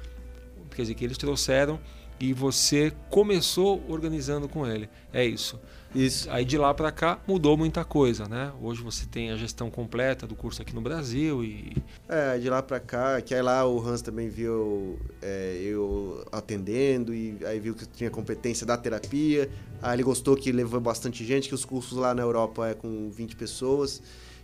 quer 0.76 0.82
dizer, 0.84 0.96
que 0.96 1.04
eles 1.04 1.18
trouxeram 1.18 1.80
e 2.20 2.34
você 2.34 2.92
começou 3.10 3.84
organizando 3.88 4.48
com 4.48 4.66
ele. 4.66 4.90
É 5.12 5.26
isso. 5.26 5.60
Isso. 5.94 6.30
Aí 6.32 6.46
de 6.46 6.58
lá 6.58 6.74
para 6.74 6.92
cá 6.92 7.20
mudou 7.28 7.58
muita 7.58 7.84
coisa, 7.84 8.26
né? 8.26 8.52
Hoje 8.62 8.82
você 8.82 9.06
tem 9.06 9.32
a 9.32 9.36
gestão 9.36 9.70
completa 9.70 10.26
do 10.26 10.36
curso 10.36 10.62
aqui 10.62 10.74
no 10.74 10.82
Brasil 10.82 11.44
e 11.44 11.76
é 12.08 12.38
de 12.38 12.50
lá 12.50 12.64
para 12.64 12.80
cá, 12.80 13.22
que 13.22 13.36
aí 13.36 13.42
lá 13.42 13.66
o 13.68 13.86
Hans 13.86 14.02
também 14.02 14.30
viu 14.30 14.98
é, 15.22 15.60
eu 15.62 16.26
atendendo 16.32 17.14
e 17.14 17.38
aí 17.46 17.60
viu 17.60 17.76
que 17.76 17.86
tinha 17.86 18.10
competência 18.10 18.66
da 18.66 18.78
terapia. 18.78 19.50
Aí 19.82 19.96
ele 19.96 20.04
gostou 20.04 20.38
que 20.38 20.52
levou 20.52 20.80
bastante 20.80 21.26
gente, 21.26 21.50
que 21.50 21.56
os 21.56 21.66
cursos 21.66 21.98
lá 21.98 22.14
na 22.14 22.22
Europa 22.22 22.70
é 22.70 22.74
com 22.74 23.10
20 23.12 23.36
pessoas. 23.36 24.02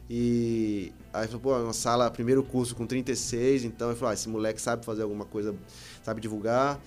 E 0.10 0.92
aí 1.14 1.28
falou, 1.28 1.42
pô, 1.42 1.58
uma 1.58 1.74
sala, 1.74 2.10
primeiro 2.10 2.44
curso 2.44 2.76
com 2.76 2.86
36, 2.86 3.66
então 3.66 3.90
ele 3.90 3.98
falou, 3.98 4.12
ah, 4.12 4.14
esse 4.14 4.30
moleque 4.30 4.62
sabe 4.62 4.86
fazer 4.86 5.04
alguma 5.04 5.26
coisa, 5.26 5.56
sabe 6.02 6.22
divulgar. 6.22 6.80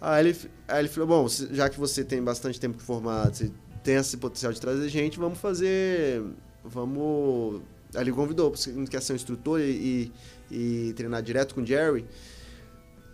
Aí 0.00 0.26
ele, 0.26 0.38
aí 0.66 0.80
ele 0.80 0.88
falou, 0.88 1.08
bom, 1.08 1.28
já 1.28 1.68
que 1.68 1.78
você 1.78 2.04
tem 2.04 2.22
bastante 2.22 2.60
tempo 2.60 2.78
formado, 2.78 3.34
você 3.34 3.50
tem 3.88 3.96
esse 3.96 4.18
potencial 4.18 4.52
de 4.52 4.60
trazer 4.60 4.86
gente, 4.90 5.18
vamos 5.18 5.38
fazer. 5.38 6.22
Vamos. 6.62 7.62
Ele 7.94 8.12
convidou, 8.12 8.50
você 8.50 8.70
não 8.70 8.84
quer 8.84 9.00
ser 9.00 9.14
um 9.14 9.16
instrutor 9.16 9.60
e, 9.60 10.12
e, 10.50 10.88
e 10.90 10.92
treinar 10.92 11.22
direto 11.22 11.54
com 11.54 11.62
o 11.62 11.66
Jerry. 11.66 12.04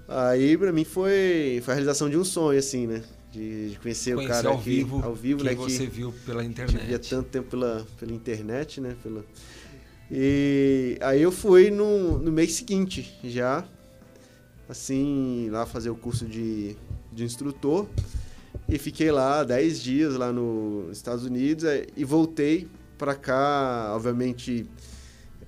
Aí 0.08 0.58
pra 0.58 0.72
mim 0.72 0.84
foi, 0.84 1.60
foi 1.64 1.72
a 1.72 1.74
realização 1.76 2.10
de 2.10 2.16
um 2.16 2.24
sonho, 2.24 2.58
assim, 2.58 2.88
né? 2.88 3.04
de, 3.30 3.70
de 3.70 3.78
conhecer, 3.78 4.14
conhecer, 4.14 4.32
o 4.32 4.34
cara 4.34 4.48
ao 4.48 4.54
aqui, 4.54 4.64
vivo, 4.70 5.04
ao 5.04 5.14
vivo, 5.14 5.38
que 5.40 5.44
né? 5.44 5.54
você 5.54 5.86
que 5.86 5.90
viu 5.90 6.12
pela 6.26 6.44
internet. 6.44 6.86
via 6.86 6.98
tanto 6.98 7.28
tempo 7.28 7.50
pela, 7.50 7.86
pela 7.98 8.12
internet, 8.12 8.80
né? 8.80 8.96
Pela... 9.02 9.24
E 10.10 10.98
aí 11.00 11.22
eu 11.22 11.30
fui 11.30 11.70
no, 11.70 12.18
no 12.18 12.32
mês 12.32 12.54
seguinte, 12.54 13.16
já, 13.24 13.64
assim, 14.68 15.48
lá 15.50 15.66
fazer 15.66 15.90
o 15.90 15.96
curso 15.96 16.26
de, 16.26 16.76
de 17.12 17.24
instrutor. 17.24 17.86
E 18.74 18.78
fiquei 18.78 19.12
lá 19.12 19.44
10 19.44 19.80
dias 19.80 20.16
lá 20.16 20.32
nos 20.32 20.96
Estados 20.96 21.24
Unidos 21.24 21.62
é, 21.62 21.86
e 21.96 22.04
voltei 22.04 22.66
para 22.98 23.14
cá, 23.14 23.92
obviamente, 23.94 24.66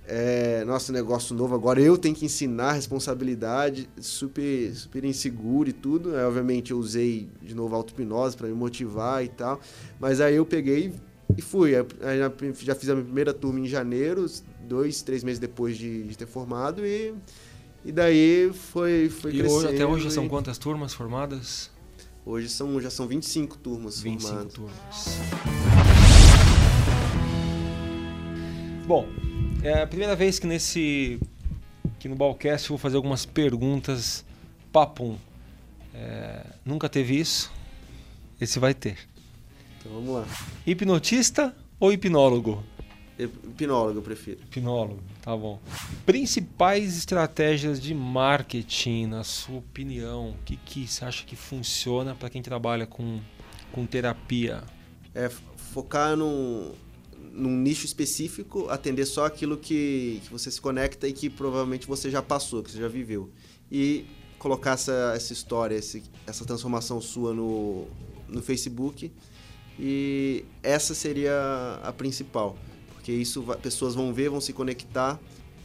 é, 0.07 0.65
nosso 0.65 0.93
negócio 0.93 1.35
novo 1.35 1.53
agora, 1.53 1.81
eu 1.81 1.99
tenho 1.99 2.15
que 2.15 2.25
ensinar 2.25 2.75
responsabilidade, 2.75 3.91
super, 4.01 4.73
super 4.77 5.05
inseguro 5.05 5.69
e 5.69 5.73
tudo. 5.73 6.15
Aí, 6.15 6.23
obviamente, 6.23 6.71
eu 6.71 6.79
usei 6.79 7.29
de 7.43 7.53
novo 7.53 7.75
a 7.75 7.79
auto-hipnose 7.79 8.37
para 8.37 8.47
me 8.47 8.55
motivar 8.55 9.25
e 9.25 9.29
tal. 9.29 9.61
Mas 9.99 10.21
aí 10.21 10.37
eu 10.37 10.47
peguei 10.47 10.93
e 11.37 11.43
fui. 11.43 11.75
Aí 11.75 12.21
já 12.63 12.77
fiz 12.77 12.89
a 12.91 12.95
minha 12.95 13.05
primeira 13.07 13.35
turma 13.35 13.59
em 13.59 13.67
janeiro, 13.67 14.25
dois, 14.69 15.03
três 15.03 15.25
meses 15.25 15.41
depois 15.41 15.77
de, 15.77 16.05
de 16.05 16.17
ter 16.17 16.29
formado 16.29 16.87
e, 16.87 17.13
e 17.85 17.91
daí 17.91 18.53
foi, 18.53 19.09
foi 19.09 19.33
e 19.33 19.39
crescendo. 19.41 19.65
Hoje, 19.65 19.75
até 19.75 19.85
hoje 19.85 20.07
e... 20.07 20.11
são 20.13 20.29
quantas 20.29 20.59
turmas 20.59 20.95
formadas? 20.95 21.75
Hoje 22.29 22.49
são, 22.49 22.81
já 22.81 22.91
são 22.91 23.07
25 23.07 23.57
turmas 23.59 24.01
25 24.01 24.29
formadas. 24.29 24.53
turmas. 24.53 25.19
Bom, 28.85 29.07
é 29.63 29.83
a 29.83 29.87
primeira 29.87 30.17
vez 30.17 30.41
que 30.41 30.47
nesse 30.49 31.21
que 32.01 32.09
no 32.09 32.17
Balcast 32.17 32.69
eu 32.69 32.71
vou 32.71 32.79
fazer 32.79 32.97
algumas 32.97 33.25
perguntas 33.25 34.25
papum. 34.73 35.17
É, 35.95 36.45
nunca 36.65 36.89
teve 36.89 37.17
isso? 37.17 37.53
Esse 38.41 38.59
vai 38.59 38.75
ter. 38.75 38.99
Então 39.79 39.93
vamos 39.93 40.13
lá. 40.13 40.27
Hipnotista 40.67 41.55
ou 41.79 41.93
hipnólogo? 41.93 42.61
Hipnólogo 43.19 43.99
eu 43.99 44.03
prefiro. 44.03 44.39
Hipnólogo, 44.43 45.01
tá 45.23 45.35
bom. 45.37 45.59
Principais 46.05 46.97
estratégias 46.97 47.81
de 47.81 47.95
marketing, 47.95 49.07
na 49.07 49.25
sua 49.25 49.59
opinião, 49.59 50.31
o 50.31 50.37
que, 50.45 50.57
que 50.57 50.87
você 50.87 51.05
acha 51.05 51.25
que 51.25 51.35
funciona 51.35 52.15
para 52.15 52.29
quem 52.29 52.43
trabalha 52.43 52.87
com, 52.87 53.21
com 53.73 53.87
terapia? 53.87 54.63
É 55.15 55.31
focar 55.73 56.17
num, 56.17 56.73
num 57.33 57.57
nicho 57.57 57.87
específico, 57.87 58.69
atender 58.69 59.07
só 59.07 59.25
aquilo 59.25 59.57
que, 59.57 60.21
que 60.25 60.31
você 60.31 60.51
se 60.51 60.61
conecta 60.61 61.09
e 61.09 61.13
que 61.13 61.31
provavelmente 61.31 61.87
você 61.87 62.11
já 62.11 62.21
passou, 62.21 62.63
que 62.63 62.71
você 62.71 62.81
já 62.81 62.89
viveu. 62.89 63.31
E 63.73 64.05
colocar 64.39 64.73
essa, 64.73 65.13
essa 65.15 65.33
história, 65.33 65.75
esse, 65.75 66.03
essa 66.27 66.45
transformação 66.45 67.01
sua 67.01 67.33
no, 67.33 67.87
no 68.29 68.43
Facebook. 68.43 69.11
E 69.79 70.45
essa 70.63 70.95
seria 70.95 71.81
a 71.83 71.93
principal. 71.93 72.57
Porque 73.07 73.13
isso 73.13 73.41
pessoas 73.63 73.95
vão 73.95 74.13
ver, 74.13 74.29
vão 74.31 74.41
se 74.41 74.53
conectar. 74.53 75.21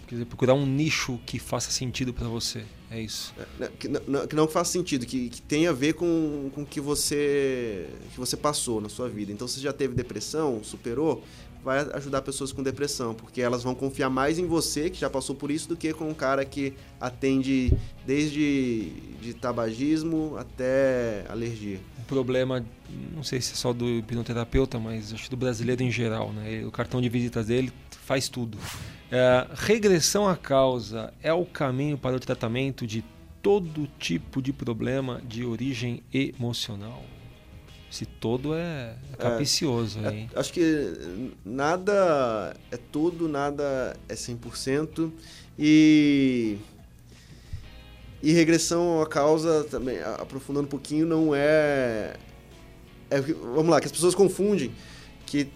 Quer 0.05 0.13
dizer, 0.13 0.25
procurar 0.25 0.53
um 0.53 0.63
nicho 0.63 1.19
que 1.25 1.39
faça 1.39 1.71
sentido 1.71 2.13
para 2.13 2.27
você. 2.27 2.63
É 2.91 3.01
isso. 3.01 3.33
É, 3.59 3.67
que, 3.79 3.87
não, 3.87 4.27
que 4.27 4.35
não 4.35 4.47
faça 4.47 4.73
sentido, 4.73 5.07
que, 5.07 5.27
que 5.27 5.41
tenha 5.41 5.71
a 5.71 5.73
ver 5.73 5.93
com 5.93 6.51
o 6.55 6.63
que 6.63 6.79
você, 6.79 7.89
que 8.13 8.19
você 8.19 8.37
passou 8.37 8.79
na 8.79 8.89
sua 8.89 9.09
vida. 9.09 9.31
Então, 9.31 9.47
se 9.47 9.59
já 9.59 9.73
teve 9.73 9.95
depressão, 9.95 10.63
superou, 10.63 11.23
vai 11.63 11.79
ajudar 11.93 12.21
pessoas 12.21 12.51
com 12.51 12.63
depressão, 12.63 13.13
porque 13.13 13.41
elas 13.41 13.63
vão 13.63 13.75
confiar 13.75 14.09
mais 14.09 14.39
em 14.39 14.45
você, 14.45 14.89
que 14.89 14.99
já 14.99 15.09
passou 15.09 15.35
por 15.35 15.51
isso, 15.51 15.69
do 15.69 15.77
que 15.77 15.93
com 15.93 16.09
um 16.09 16.13
cara 16.13 16.43
que 16.43 16.73
atende 16.99 17.73
desde 18.05 18.91
de 19.21 19.33
tabagismo 19.33 20.35
até 20.37 21.23
alergia. 21.29 21.79
O 21.99 22.05
problema, 22.05 22.65
não 23.13 23.23
sei 23.23 23.39
se 23.39 23.53
é 23.53 23.55
só 23.55 23.71
do 23.71 23.87
hipnoterapeuta, 23.87 24.79
mas 24.79 25.13
acho 25.13 25.29
do 25.29 25.37
brasileiro 25.37 25.83
em 25.83 25.91
geral, 25.91 26.33
né? 26.33 26.65
O 26.65 26.71
cartão 26.71 26.99
de 26.99 27.07
visitas 27.07 27.45
dele 27.45 27.71
faz 28.03 28.27
tudo. 28.27 28.57
É, 29.11 29.47
regressão 29.53 30.27
à 30.27 30.35
causa 30.35 31.13
é 31.21 31.31
o 31.31 31.45
caminho 31.45 31.97
para 31.97 32.15
o 32.15 32.19
tratamento 32.19 32.87
de 32.87 33.03
todo 33.41 33.87
tipo 33.99 34.41
de 34.41 34.51
problema 34.51 35.21
de 35.27 35.45
origem 35.45 36.03
emocional? 36.13 37.03
Esse 37.91 38.05
todo 38.05 38.53
é, 38.53 38.95
é 39.11 39.17
capicioso. 39.17 39.99
É, 39.99 40.21
é, 40.21 40.27
acho 40.35 40.53
que 40.53 41.33
nada 41.43 42.55
é 42.71 42.77
tudo, 42.77 43.27
nada 43.27 43.97
é 44.07 44.13
100%. 44.13 45.11
E, 45.59 46.57
e 48.23 48.31
regressão 48.31 49.01
à 49.01 49.07
causa, 49.07 49.65
também 49.65 49.99
aprofundando 50.01 50.67
um 50.67 50.69
pouquinho, 50.69 51.05
não 51.05 51.35
é, 51.35 52.15
é. 53.09 53.19
Vamos 53.19 53.67
lá, 53.67 53.81
que 53.81 53.87
as 53.87 53.91
pessoas 53.91 54.15
confundem 54.15 54.71
que 55.25 55.49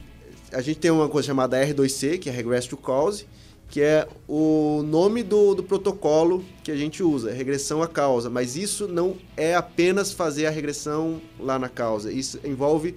a 0.51 0.61
gente 0.61 0.79
tem 0.79 0.91
uma 0.91 1.07
coisa 1.07 1.27
chamada 1.27 1.57
R2C, 1.65 2.19
que 2.19 2.29
é 2.29 2.33
Regress 2.33 2.67
to 2.67 2.75
Cause, 2.75 3.25
que 3.69 3.81
é 3.81 4.07
o 4.27 4.83
nome 4.85 5.23
do, 5.23 5.55
do 5.55 5.63
protocolo 5.63 6.43
que 6.63 6.71
a 6.71 6.75
gente 6.75 7.03
usa, 7.03 7.31
regressão 7.31 7.81
à 7.81 7.87
causa. 7.87 8.29
Mas 8.29 8.55
isso 8.55 8.87
não 8.87 9.15
é 9.35 9.55
apenas 9.55 10.11
fazer 10.11 10.45
a 10.45 10.49
regressão 10.49 11.21
lá 11.39 11.59
na 11.59 11.69
causa. 11.69 12.11
Isso 12.11 12.39
envolve 12.43 12.95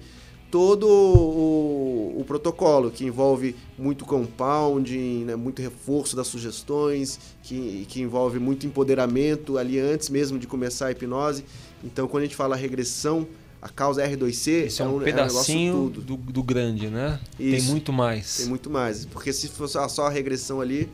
todo 0.51 0.87
o, 0.87 2.19
o 2.19 2.23
protocolo, 2.25 2.89
que 2.89 3.05
envolve 3.05 3.55
muito 3.77 4.03
compounding, 4.05 5.25
né, 5.25 5.35
muito 5.35 5.61
reforço 5.61 6.15
das 6.15 6.27
sugestões, 6.27 7.19
que, 7.43 7.85
que 7.87 8.01
envolve 8.01 8.39
muito 8.39 8.65
empoderamento 8.65 9.57
ali 9.57 9.79
antes 9.79 10.09
mesmo 10.09 10.39
de 10.39 10.47
começar 10.47 10.87
a 10.87 10.91
hipnose. 10.91 11.45
Então, 11.83 12.07
quando 12.07 12.23
a 12.23 12.25
gente 12.25 12.35
fala 12.35 12.55
regressão 12.55 13.27
a 13.61 13.67
causa 13.67 14.07
R2C 14.07 14.67
Isso 14.67 14.81
é 14.81 14.85
um, 14.85 14.89
é 14.89 14.93
um 14.93 14.99
pedacinho 14.99 15.73
é 15.73 15.75
um 15.75 15.89
do, 15.89 16.17
do, 16.17 16.43
grande, 16.43 16.87
né? 16.87 17.19
Isso, 17.39 17.57
tem 17.57 17.61
muito 17.71 17.91
mais. 17.91 18.37
Tem 18.37 18.45
muito 18.45 18.69
mais. 18.69 19.05
Porque 19.05 19.33
se 19.33 19.47
fosse 19.49 19.77
só 19.89 20.07
a 20.07 20.09
regressão 20.09 20.61
ali, 20.61 20.89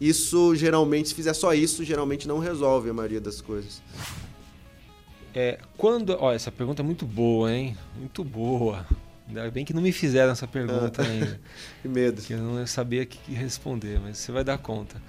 isso 0.00 0.54
geralmente, 0.54 1.08
se 1.10 1.14
fizer 1.14 1.32
só 1.32 1.54
isso, 1.54 1.84
geralmente 1.84 2.28
não 2.28 2.38
resolve 2.38 2.90
a 2.90 2.94
maioria 2.94 3.20
das 3.20 3.40
coisas. 3.40 3.82
É, 5.34 5.58
quando. 5.76 6.16
Ó, 6.20 6.32
essa 6.32 6.50
pergunta 6.50 6.82
é 6.82 6.84
muito 6.84 7.06
boa, 7.06 7.52
hein? 7.52 7.76
Muito 7.96 8.22
boa. 8.22 8.86
Ainda 9.28 9.48
bem 9.50 9.64
que 9.64 9.72
não 9.72 9.80
me 9.80 9.92
fizeram 9.92 10.32
essa 10.32 10.46
pergunta 10.46 11.02
ainda. 11.02 11.40
que 11.80 11.88
medo. 11.88 12.20
Que 12.20 12.32
eu 12.32 12.38
não 12.38 12.66
sabia 12.66 13.02
o 13.02 13.06
que 13.06 13.32
responder, 13.32 14.00
mas 14.00 14.18
você 14.18 14.32
vai 14.32 14.42
dar 14.42 14.58
conta. 14.58 15.00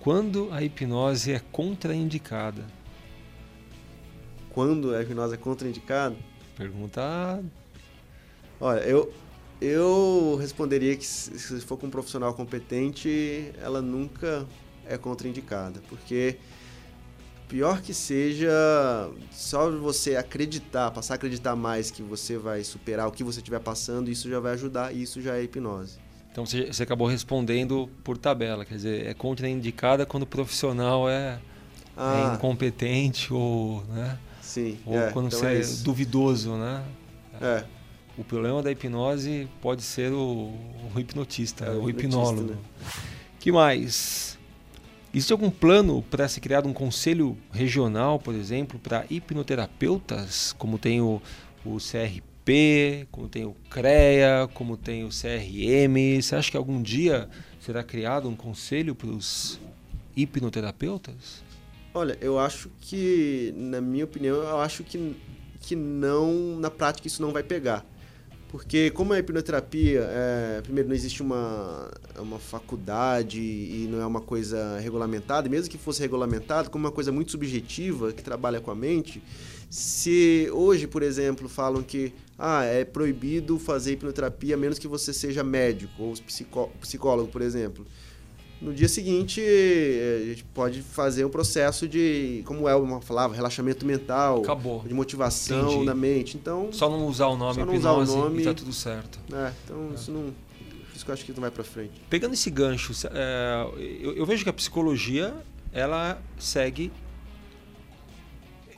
Quando 0.00 0.48
a 0.52 0.62
hipnose 0.62 1.32
é 1.32 1.40
contraindicada? 1.52 2.64
Quando 4.50 4.94
a 4.94 5.02
hipnose 5.02 5.34
é 5.34 5.36
contraindicada? 5.36 6.16
Pergunta. 6.58 7.40
Olha, 8.60 8.80
eu, 8.80 9.14
eu 9.60 10.36
responderia 10.40 10.96
que 10.96 11.06
se 11.06 11.60
for 11.60 11.76
com 11.76 11.86
um 11.86 11.90
profissional 11.90 12.34
competente, 12.34 13.52
ela 13.62 13.80
nunca 13.80 14.44
é 14.84 14.98
contraindicada. 14.98 15.80
Porque, 15.88 16.36
pior 17.48 17.80
que 17.80 17.94
seja, 17.94 18.50
só 19.30 19.70
você 19.70 20.16
acreditar, 20.16 20.90
passar 20.90 21.14
a 21.14 21.16
acreditar 21.16 21.54
mais 21.54 21.92
que 21.92 22.02
você 22.02 22.36
vai 22.36 22.64
superar 22.64 23.06
o 23.06 23.12
que 23.12 23.22
você 23.22 23.38
estiver 23.38 23.60
passando, 23.60 24.10
isso 24.10 24.28
já 24.28 24.40
vai 24.40 24.54
ajudar 24.54 24.92
e 24.92 25.00
isso 25.00 25.22
já 25.22 25.36
é 25.36 25.42
hipnose. 25.44 25.96
Então 26.32 26.44
você, 26.44 26.82
acabou 26.82 27.06
respondendo 27.06 27.88
por 28.02 28.18
tabela, 28.18 28.64
quer 28.64 28.74
dizer, 28.74 29.06
é 29.06 29.14
contraindicada 29.14 30.04
quando 30.04 30.24
o 30.24 30.26
profissional 30.26 31.08
é, 31.08 31.14
é 31.14 31.40
ah. 31.96 32.30
é 32.32 32.34
incompetente 32.34 33.32
ou. 33.32 33.84
Né? 33.84 34.18
Sim. 34.58 34.78
Ou 34.84 34.98
é, 34.98 35.12
quando 35.12 35.26
então 35.28 35.38
você 35.38 35.46
é, 35.46 35.60
é 35.60 35.82
duvidoso, 35.84 36.52
né? 36.56 36.84
É. 37.40 37.64
O 38.16 38.24
problema 38.24 38.62
da 38.62 38.72
hipnose 38.72 39.48
pode 39.62 39.82
ser 39.82 40.12
o, 40.12 40.52
o 40.94 40.98
hipnotista, 40.98 41.66
é, 41.66 41.70
o, 41.70 41.84
o 41.84 41.90
hipnólogo. 41.90 42.52
Né? 42.52 42.56
que 43.38 43.52
mais? 43.52 44.36
Existe 45.14 45.32
algum 45.32 45.50
plano 45.50 46.02
para 46.10 46.28
ser 46.28 46.40
criado 46.40 46.68
um 46.68 46.72
conselho 46.72 47.36
regional, 47.52 48.18
por 48.18 48.34
exemplo, 48.34 48.78
para 48.78 49.06
hipnoterapeutas, 49.08 50.52
como 50.58 50.78
tem 50.78 51.00
o, 51.00 51.22
o 51.64 51.78
CRP, 51.78 53.06
como 53.10 53.28
tem 53.28 53.44
o 53.44 53.56
CREA, 53.70 54.48
como 54.52 54.76
tem 54.76 55.04
o 55.04 55.08
CRM? 55.08 56.20
Você 56.20 56.36
acha 56.36 56.50
que 56.50 56.56
algum 56.56 56.82
dia 56.82 57.28
será 57.60 57.82
criado 57.82 58.28
um 58.28 58.36
conselho 58.36 58.94
para 58.94 59.08
os 59.08 59.58
hipnoterapeutas? 60.16 61.42
Olha, 61.94 62.18
eu 62.20 62.38
acho 62.38 62.70
que, 62.80 63.52
na 63.56 63.80
minha 63.80 64.04
opinião, 64.04 64.36
eu 64.36 64.58
acho 64.58 64.84
que, 64.84 65.16
que 65.60 65.74
não, 65.74 66.58
na 66.60 66.70
prática, 66.70 67.08
isso 67.08 67.22
não 67.22 67.32
vai 67.32 67.42
pegar. 67.42 67.84
Porque 68.48 68.90
como 68.90 69.12
a 69.12 69.18
hipnoterapia, 69.18 70.06
é, 70.08 70.60
primeiro, 70.62 70.88
não 70.88 70.96
existe 70.96 71.22
uma, 71.22 71.90
uma 72.18 72.38
faculdade 72.38 73.40
e 73.40 73.86
não 73.90 74.00
é 74.00 74.06
uma 74.06 74.22
coisa 74.22 74.78
regulamentada, 74.78 75.48
mesmo 75.48 75.70
que 75.70 75.76
fosse 75.76 76.00
regulamentado, 76.00 76.70
como 76.70 76.86
uma 76.86 76.92
coisa 76.92 77.12
muito 77.12 77.30
subjetiva, 77.30 78.12
que 78.12 78.22
trabalha 78.22 78.60
com 78.60 78.70
a 78.70 78.74
mente, 78.74 79.22
se 79.68 80.48
hoje, 80.52 80.86
por 80.86 81.02
exemplo, 81.02 81.46
falam 81.46 81.82
que 81.82 82.14
ah, 82.38 82.64
é 82.64 82.84
proibido 82.84 83.58
fazer 83.58 83.92
hipnoterapia 83.92 84.54
a 84.54 84.58
menos 84.58 84.78
que 84.78 84.88
você 84.88 85.12
seja 85.12 85.44
médico 85.44 86.02
ou 86.02 86.14
psicólogo, 86.80 87.28
por 87.28 87.42
exemplo 87.42 87.86
No 88.60 88.74
dia 88.74 88.88
seguinte, 88.88 89.40
eh, 89.40 90.20
a 90.22 90.26
gente 90.30 90.44
pode 90.52 90.82
fazer 90.82 91.24
um 91.24 91.30
processo 91.30 91.86
de, 91.86 92.42
como 92.44 92.62
o 92.62 92.68
Elber 92.68 93.00
falava, 93.00 93.32
relaxamento 93.32 93.86
mental, 93.86 94.40
Acabou. 94.40 94.82
de 94.84 94.92
motivação 94.92 95.68
Entendi. 95.70 95.84
na 95.84 95.94
mente. 95.94 96.36
Então, 96.36 96.72
Só 96.72 96.90
não 96.90 97.06
usar 97.06 97.28
o 97.28 97.36
nome 97.36 97.54
Só 97.54 97.64
não 97.64 97.74
usar 97.76 97.92
o 97.92 98.04
nome. 98.04 98.42
e 98.42 98.44
tá 98.44 98.52
tudo 98.52 98.72
certo. 98.72 99.20
é, 99.32 99.52
então 99.64 99.92
isso 99.94 100.10
não, 100.10 100.34
isso 100.92 101.04
que 101.04 101.10
eu 101.10 101.14
acho 101.14 101.24
que 101.24 101.32
não 101.32 101.40
vai 101.40 101.52
para 101.52 101.62
frente. 101.62 101.92
Pegando 102.10 102.34
esse 102.34 102.50
gancho, 102.50 102.92
é, 103.12 103.64
eu, 104.00 104.16
eu 104.16 104.26
vejo 104.26 104.42
que 104.42 104.50
a 104.50 104.52
psicologia 104.52 105.32
ela 105.72 106.20
segue. 106.36 106.90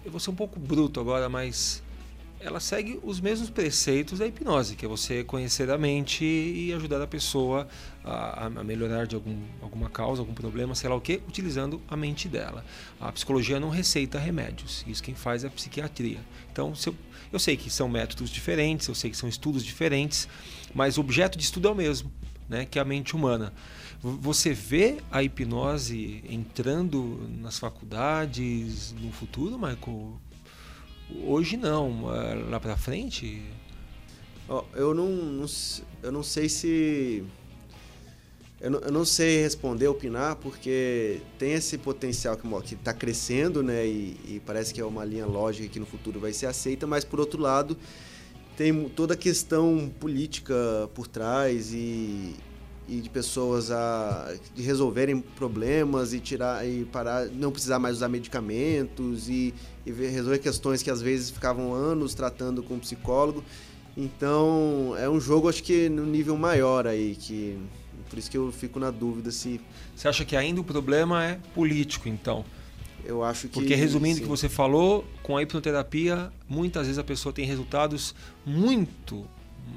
Eu 0.05 0.11
vou 0.11 0.21
ser 0.21 0.29
um 0.31 0.35
pouco 0.35 0.59
bruto 0.61 1.01
agora, 1.01 1.29
mas 1.31 1.83
ela 2.41 2.59
segue 2.59 2.99
os 3.03 3.21
mesmos 3.21 3.51
preceitos 3.51 4.19
da 4.19 4.27
hipnose, 4.27 4.75
que 4.75 4.85
é 4.85 4.89
você 4.89 5.23
conhecer 5.23 5.71
a 5.71 5.77
mente 5.77 6.25
e 6.25 6.73
ajudar 6.73 7.01
a 7.03 7.07
pessoa 7.07 7.69
a, 8.03 8.47
a 8.47 8.65
melhorar 8.65 9.07
de 9.07 9.15
algum, 9.15 9.37
alguma 9.61 9.91
causa, 9.91 10.23
algum 10.23 10.33
problema, 10.33 10.75
sei 10.75 10.89
lá 10.89 10.97
o 10.97 11.01
que, 11.01 11.21
utilizando 11.29 11.81
a 11.87 11.97
mente 11.97 12.29
dela. 12.29 12.65
A 12.99 13.13
psicologia 13.13 13.61
não 13.61 13.69
receita 13.69 14.19
remédios, 14.19 14.85
isso 14.87 15.03
quem 15.03 15.15
faz 15.15 15.45
é 15.45 15.49
a 15.49 15.51
psiquiatria. 15.51 16.21
Então, 16.51 16.75
se 16.75 16.89
eu, 16.89 16.97
eu 17.31 17.39
sei 17.39 17.59
que 17.59 17.69
são 17.69 17.89
métodos 17.89 18.31
diferentes, 18.31 18.89
eu 18.89 18.95
sei 18.95 19.11
que 19.11 19.17
são 19.17 19.29
estudos 19.29 19.63
diferentes, 19.63 20.27
mas 20.75 20.97
o 20.97 21.03
objeto 21.03 21.37
de 21.37 21.45
estudo 21.45 21.69
é 21.69 21.71
o 21.71 21.75
mesmo, 21.75 22.11
né, 22.49 22.65
que 22.65 22.79
é 22.79 22.83
a 22.83 22.87
mente 22.87 23.15
humana. 23.15 23.53
Você 24.03 24.55
vê 24.55 24.97
a 25.11 25.23
hipnose 25.23 26.25
entrando 26.27 27.29
nas 27.39 27.59
faculdades 27.59 28.95
no 28.99 29.13
futuro, 29.13 29.59
Michael? 29.59 30.19
Hoje 31.27 31.57
não, 31.57 32.15
eh, 32.15 32.35
lá 32.49 32.61
pra 32.61 32.77
frente? 32.77 33.43
Eu 34.75 34.95
não, 34.95 35.09
não 35.09 35.47
eu 36.03 36.11
não 36.11 36.23
sei 36.23 36.49
se 36.49 37.25
eu 38.61 38.71
não, 38.71 38.79
eu 38.81 38.93
não 38.93 39.05
sei 39.07 39.41
responder, 39.41 39.89
opinar, 39.89 40.37
porque 40.37 41.23
tem 41.39 41.53
esse 41.53 41.79
potencial 41.79 42.37
que 42.37 42.75
está 42.75 42.93
crescendo, 42.93 43.63
né? 43.63 43.87
E, 43.87 44.21
e 44.27 44.43
parece 44.45 44.75
que 44.75 44.81
é 44.81 44.85
uma 44.85 45.05
linha 45.05 45.25
lógica 45.25 45.67
que 45.69 45.81
no 45.81 45.87
futuro 45.87 46.21
vai 46.21 46.33
ser 46.33 46.47
aceita, 46.47 46.87
mas 46.87 47.05
por 47.05 47.19
outro 47.21 47.41
lado 47.41 47.77
tem 48.57 48.89
toda 48.91 49.15
a 49.15 49.17
questão 49.17 49.91
política 49.99 50.55
por 50.95 51.07
trás 51.07 51.73
e, 51.73 52.35
e 52.91 53.01
de 53.01 53.09
pessoas 53.09 53.71
a 53.71 54.35
de 54.55 54.63
resolverem 54.63 55.21
problemas 55.21 56.13
e 56.13 56.19
tirar 56.19 56.67
e 56.69 56.85
parar 56.85 57.27
não 57.27 57.53
precisar 57.53 57.79
mais 57.79 57.97
usar 57.97 58.09
medicamentos 58.09 59.29
e, 59.29 59.55
e 59.87 59.93
ver- 59.93 60.11
resolver 60.11 60.39
questões 60.39 60.83
que 60.83 60.91
às 60.91 61.01
vezes 61.01 61.31
ficavam 61.31 61.73
anos 61.73 62.15
tratando 62.15 62.63
com 62.65 62.75
um 62.75 62.79
psicólogo 62.81 63.45
então 63.97 64.95
é 64.99 65.09
um 65.09 65.21
jogo 65.21 65.49
acho 65.49 65.63
que 65.63 65.89
no 65.89 66.05
nível 66.05 66.37
maior 66.37 66.87
aí 66.87 67.15
que 67.15 67.59
por 68.09 68.19
isso 68.19 68.31
que 68.31 68.37
eu 68.37 68.51
fico 68.51 68.81
na 68.81 68.91
dúvida 68.91 69.31
se 69.31 69.61
Você 69.95 70.09
acha 70.09 70.25
que 70.25 70.35
ainda 70.35 70.61
o 70.61 70.65
problema 70.65 71.25
é 71.25 71.39
político, 71.55 72.09
então? 72.09 72.45
eu 73.05 73.23
acho 73.25 73.49
que 73.49 73.55
Porque 73.55 73.75
resumindo 73.75 74.19
o 74.19 74.23
que 74.23 74.29
você 74.29 74.49
falou, 74.49 75.05
com 75.23 75.37
a 75.37 75.43
hipnoterapia, 75.43 76.31
muitas 76.49 76.87
vezes 76.87 76.99
a 76.99 77.05
pessoa 77.05 77.33
tem 77.33 77.47
resultados 77.47 78.15
muito 78.45 79.25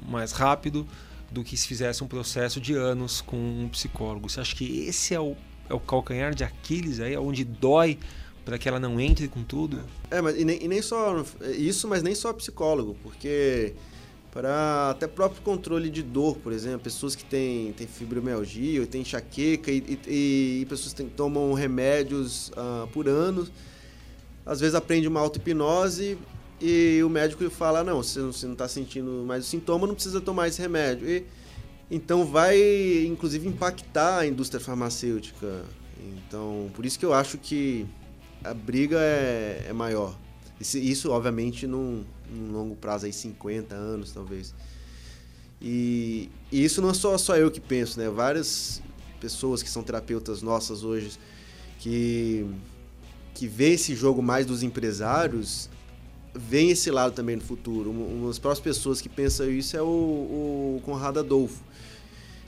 mais 0.08 0.32
rápido 0.32 0.86
do 1.30 1.42
que 1.42 1.56
se 1.56 1.66
fizesse 1.66 2.02
um 2.04 2.06
processo 2.06 2.60
de 2.60 2.74
anos 2.74 3.20
com 3.20 3.36
um 3.36 3.68
psicólogo. 3.68 4.28
Você 4.28 4.40
acha 4.40 4.54
que 4.54 4.80
esse 4.86 5.14
é 5.14 5.20
o, 5.20 5.36
é 5.68 5.74
o 5.74 5.80
calcanhar 5.80 6.34
de 6.34 6.44
Aquiles 6.44 7.00
aí, 7.00 7.16
onde 7.16 7.44
dói 7.44 7.98
para 8.44 8.58
que 8.58 8.68
ela 8.68 8.78
não 8.78 9.00
entre 9.00 9.26
com 9.26 9.42
tudo? 9.42 9.80
É, 10.10 10.20
mas 10.20 10.38
e 10.38 10.44
nem, 10.44 10.62
e 10.62 10.68
nem 10.68 10.82
só 10.82 11.24
isso, 11.56 11.88
mas 11.88 12.02
nem 12.02 12.14
só 12.14 12.32
psicólogo, 12.32 12.96
porque 13.02 13.74
para 14.30 14.90
até 14.90 15.06
próprio 15.06 15.40
controle 15.42 15.88
de 15.88 16.02
dor, 16.02 16.36
por 16.38 16.52
exemplo, 16.52 16.80
pessoas 16.80 17.14
que 17.14 17.24
têm, 17.24 17.72
têm 17.72 17.86
fibromialgia, 17.86 18.80
ou 18.80 18.86
têm 18.86 19.00
enxaqueca 19.02 19.70
e, 19.70 19.98
e- 20.06 20.60
e 20.62 20.66
pessoas 20.68 20.92
que 20.92 21.04
tomam 21.04 21.52
remédios 21.54 22.50
ah, 22.56 22.86
por 22.92 23.08
anos, 23.08 23.50
às 24.44 24.60
vezes 24.60 24.74
aprende 24.74 25.06
uma 25.08 25.20
auto-hipnose 25.20 26.18
e 26.64 27.02
o 27.04 27.10
médico 27.10 27.48
fala, 27.50 27.84
não, 27.84 28.02
você 28.02 28.20
não, 28.20 28.30
está 28.30 28.66
sentindo 28.66 29.24
mais 29.26 29.44
o 29.44 29.48
sintoma, 29.48 29.86
não 29.86 29.94
precisa 29.94 30.20
tomar 30.20 30.48
esse 30.48 30.60
remédio. 30.60 31.08
E, 31.08 31.26
então 31.90 32.24
vai, 32.24 33.04
inclusive, 33.04 33.46
impactar 33.46 34.20
a 34.20 34.26
indústria 34.26 34.58
farmacêutica. 34.58 35.64
Então, 35.98 36.70
por 36.74 36.86
isso 36.86 36.98
que 36.98 37.04
eu 37.04 37.12
acho 37.12 37.36
que 37.36 37.86
a 38.42 38.54
briga 38.54 38.98
é, 38.98 39.66
é 39.68 39.72
maior. 39.72 40.16
Isso, 40.58 40.78
isso, 40.78 41.10
obviamente, 41.10 41.66
num, 41.66 42.04
num 42.30 42.52
longo 42.52 42.74
prazo, 42.76 43.06
aí 43.06 43.12
50 43.12 43.74
anos, 43.74 44.12
talvez. 44.12 44.54
E, 45.60 46.30
e 46.50 46.64
isso 46.64 46.80
não 46.80 46.90
é 46.90 46.94
só, 46.94 47.16
só 47.18 47.36
eu 47.36 47.50
que 47.50 47.60
penso, 47.60 47.98
né? 47.98 48.08
Várias 48.08 48.82
pessoas 49.20 49.62
que 49.62 49.68
são 49.68 49.82
terapeutas 49.82 50.42
nossas 50.42 50.82
hoje 50.82 51.18
que, 51.78 52.46
que 53.34 53.46
vê 53.46 53.72
esse 53.72 53.94
jogo 53.94 54.22
mais 54.22 54.46
dos 54.46 54.62
empresários, 54.62 55.68
vem 56.34 56.70
esse 56.70 56.90
lado 56.90 57.12
também 57.14 57.36
no 57.36 57.42
futuro. 57.42 57.90
Uma, 57.90 58.28
das 58.28 58.38
próprias 58.38 58.62
pessoas 58.62 59.00
que 59.00 59.08
pensam 59.08 59.48
isso 59.50 59.76
é 59.76 59.82
o, 59.82 59.86
o 59.86 60.82
Conrado 60.84 61.20
Adolfo, 61.20 61.62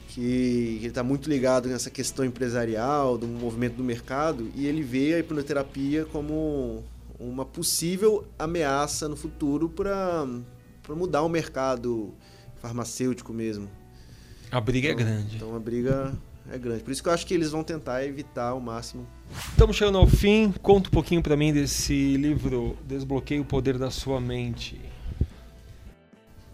que, 0.08 0.14
que 0.14 0.76
ele 0.80 0.86
está 0.88 1.02
muito 1.02 1.28
ligado 1.28 1.68
nessa 1.68 1.90
questão 1.90 2.24
empresarial, 2.24 3.16
do 3.16 3.26
movimento 3.26 3.74
do 3.76 3.84
mercado, 3.84 4.50
e 4.54 4.66
ele 4.66 4.82
vê 4.82 5.14
a 5.14 5.18
hipnoterapia 5.18 6.04
como 6.06 6.82
uma 7.18 7.44
possível 7.44 8.26
ameaça 8.38 9.08
no 9.08 9.16
futuro 9.16 9.68
para 9.68 10.26
mudar 10.90 11.22
o 11.22 11.28
mercado 11.28 12.12
farmacêutico 12.60 13.32
mesmo. 13.32 13.70
A 14.50 14.60
briga 14.60 14.88
Então- 14.90 15.00
é 15.00 15.04
grande. 15.04 15.36
Então 15.36 15.54
a 15.56 15.58
briga 15.58 16.12
é 16.52 16.58
grande. 16.58 16.82
Por 16.82 16.90
isso 16.90 17.02
que 17.02 17.08
eu 17.08 17.12
acho 17.12 17.26
que 17.26 17.34
eles 17.34 17.50
vão 17.50 17.62
tentar 17.62 18.04
evitar 18.04 18.48
ao 18.50 18.60
máximo. 18.60 19.06
Estamos 19.30 19.76
chegando 19.76 19.98
ao 19.98 20.06
fim. 20.06 20.52
Conta 20.62 20.88
um 20.88 20.92
pouquinho 20.92 21.22
para 21.22 21.36
mim 21.36 21.52
desse 21.52 22.16
livro 22.16 22.76
Desbloqueie 22.86 23.40
o 23.40 23.44
Poder 23.44 23.78
da 23.78 23.90
Sua 23.90 24.20
Mente. 24.20 24.80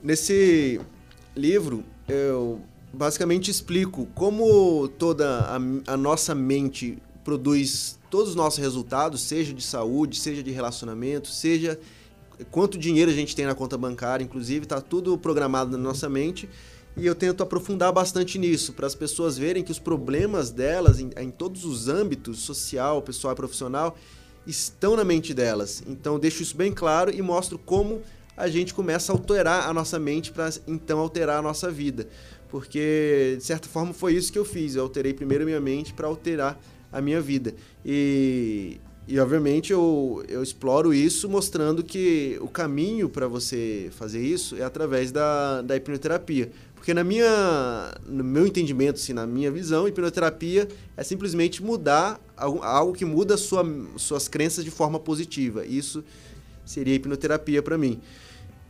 Nesse 0.03 0.81
livro, 1.37 1.85
eu 2.09 2.61
basicamente 2.93 3.51
explico 3.51 4.07
como 4.15 4.89
toda 4.89 5.41
a, 5.41 5.93
a 5.93 5.97
nossa 5.97 6.35
mente 6.35 6.99
produz 7.25 7.99
todos 8.11 8.31
os 8.31 8.35
nossos 8.35 8.59
resultados, 8.59 9.23
seja 9.23 9.53
de 9.53 9.63
saúde, 9.63 10.19
seja 10.19 10.43
de 10.43 10.51
relacionamento, 10.51 11.29
seja 11.29 11.79
quanto 12.51 12.79
dinheiro 12.79 13.11
a 13.11 13.15
gente 13.15 13.35
tem 13.37 13.47
na 13.47 13.55
conta 13.55 13.79
bancária, 13.79 14.25
inclusive, 14.25 14.65
está 14.65 14.81
tudo 14.81 15.17
programado 15.17 15.77
na 15.77 15.79
nossa 15.79 16.09
mente. 16.09 16.49
E 16.97 17.07
eu 17.07 17.15
tento 17.15 17.43
aprofundar 17.43 17.91
bastante 17.91 18.39
nisso, 18.39 18.75
para 18.75 18.87
as 18.87 18.95
pessoas 18.95 19.39
verem 19.39 19.63
que 19.63 19.73
os 19.73 19.79
problemas 19.79 20.51
delas, 20.51 21.01
em, 21.01 21.11
em 21.17 21.31
todos 21.31 21.65
os 21.65 21.89
âmbitos, 21.89 22.41
social, 22.41 23.01
pessoal 23.01 23.33
e 23.33 23.37
profissional, 23.37 23.97
estão 24.47 24.95
na 24.97 25.05
mente 25.05 25.33
delas. 25.33 25.83
Então, 25.87 26.19
deixo 26.19 26.43
isso 26.43 26.57
bem 26.57 26.73
claro 26.73 27.11
e 27.15 27.23
mostro 27.23 27.59
como 27.59 28.03
a 28.37 28.49
gente 28.49 28.75
começa 28.75 29.13
a 29.13 29.15
alterar 29.15 29.69
a 29.69 29.75
nossa 29.75 29.99
mente 29.99 30.33
para 30.33 30.51
então 30.67 30.99
alterar 30.99 31.39
a 31.39 31.43
nossa 31.43 31.71
vida. 31.71 32.09
Porque, 32.51 33.37
de 33.39 33.45
certa 33.45 33.69
forma, 33.69 33.95
foi 33.95 34.15
isso 34.15 34.31
que 34.31 34.39
eu 34.39 34.45
fiz. 34.45 34.75
Eu 34.75 34.83
alterei 34.83 35.15
primeiro 35.15 35.45
minha 35.45 35.61
mente 35.61 35.95
para 35.95 36.07
alterar 36.07 36.61
a 36.93 37.01
minha 37.01 37.21
vida. 37.21 37.55
E, 37.85 38.79
e 39.09 39.19
obviamente, 39.19 39.73
eu, 39.73 40.23
eu 40.29 40.43
exploro 40.43 40.93
isso 40.93 41.29
mostrando 41.29 41.83
que 41.83 42.37
o 42.43 42.49
caminho 42.49 43.09
para 43.09 43.27
você 43.27 43.89
fazer 43.93 44.23
isso 44.23 44.57
é 44.57 44.63
através 44.63 45.11
da, 45.11 45.63
da 45.63 45.77
hipnoterapia. 45.77 46.53
Porque 46.83 46.93
na 46.93 47.05
minha, 47.05 47.95
no 48.05 48.25
meu 48.25 48.45
entendimento, 48.45 48.97
assim, 48.97 49.13
na 49.13 49.25
minha 49.25 49.53
visão, 49.53 49.87
hipnoterapia 49.87 50.67
é 50.97 51.05
simplesmente 51.05 51.63
mudar 51.63 52.21
algo, 52.37 52.93
que 52.93 53.05
muda 53.05 53.37
sua, 53.37 53.65
suas 53.97 54.27
crenças 54.27 54.65
de 54.65 54.71
forma 54.73 54.99
positiva. 54.99 55.65
Isso 55.65 56.03
seria 56.67 56.93
hipnoterapia 56.97 57.63
para 57.63 57.79
mim. 57.79 58.01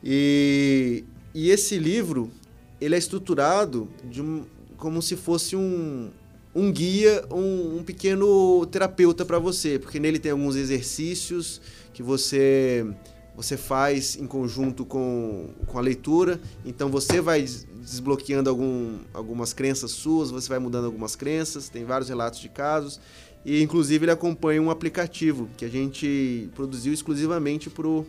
E, 0.04 1.04
e 1.34 1.48
esse 1.48 1.78
livro, 1.78 2.30
ele 2.78 2.94
é 2.94 2.98
estruturado 2.98 3.88
de 4.04 4.20
um, 4.20 4.44
como 4.76 5.00
se 5.00 5.16
fosse 5.16 5.56
um, 5.56 6.10
um 6.54 6.70
guia, 6.70 7.24
um, 7.30 7.78
um 7.78 7.82
pequeno 7.82 8.66
terapeuta 8.66 9.24
para 9.24 9.38
você, 9.38 9.78
porque 9.78 9.98
nele 9.98 10.18
tem 10.18 10.32
alguns 10.32 10.54
exercícios 10.54 11.62
que 11.94 12.02
você 12.02 12.86
você 13.34 13.56
faz 13.56 14.16
em 14.16 14.26
conjunto 14.26 14.84
com, 14.84 15.48
com 15.66 15.78
a 15.78 15.80
leitura, 15.80 16.38
então 16.66 16.90
você 16.90 17.18
vai 17.18 17.46
desbloqueando 17.82 18.48
algum, 18.48 18.98
algumas 19.12 19.52
crenças 19.52 19.90
suas, 19.90 20.30
você 20.30 20.48
vai 20.48 20.58
mudando 20.58 20.84
algumas 20.86 21.16
crenças, 21.16 21.68
tem 21.68 21.84
vários 21.84 22.08
relatos 22.08 22.40
de 22.40 22.48
casos, 22.48 23.00
e 23.44 23.62
inclusive 23.62 24.04
ele 24.04 24.12
acompanha 24.12 24.62
um 24.62 24.70
aplicativo 24.70 25.48
que 25.56 25.64
a 25.64 25.68
gente 25.68 26.48
produziu 26.54 26.92
exclusivamente 26.92 27.68
pro, 27.68 28.06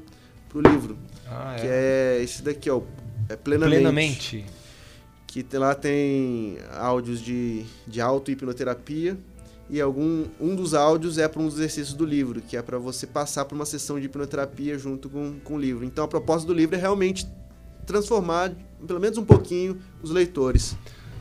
pro 0.47 0.61
livro, 0.61 0.97
Ah, 1.27 1.55
que 1.59 1.67
é 1.67 2.19
esse 2.23 2.43
daqui, 2.43 2.69
ó, 2.69 2.81
é 3.27 3.35
Plenamente 3.35 3.75
Plenamente. 3.75 4.45
que 5.27 5.45
lá 5.57 5.73
tem 5.73 6.57
áudios 6.77 7.19
de, 7.21 7.65
de 7.87 7.99
auto-hipnoterapia 7.99 9.17
e 9.69 9.81
algum 9.81 10.25
um 10.39 10.55
dos 10.55 10.73
áudios 10.73 11.17
é 11.17 11.27
para 11.27 11.41
um 11.41 11.45
dos 11.45 11.55
exercícios 11.55 11.93
do 11.93 12.05
livro, 12.05 12.41
que 12.41 12.55
é 12.55 12.61
para 12.61 12.77
você 12.77 13.07
passar 13.07 13.45
por 13.45 13.55
uma 13.55 13.65
sessão 13.65 13.99
de 13.99 14.05
hipnoterapia 14.05 14.77
junto 14.77 15.09
com, 15.09 15.39
com 15.43 15.55
o 15.55 15.59
livro. 15.59 15.83
Então 15.85 16.03
a 16.03 16.07
proposta 16.07 16.45
do 16.45 16.53
livro 16.53 16.75
é 16.75 16.79
realmente 16.79 17.25
transformar, 17.85 18.51
pelo 18.85 18.99
menos 18.99 19.17
um 19.17 19.25
pouquinho, 19.25 19.79
os 20.01 20.11
leitores. 20.11 20.75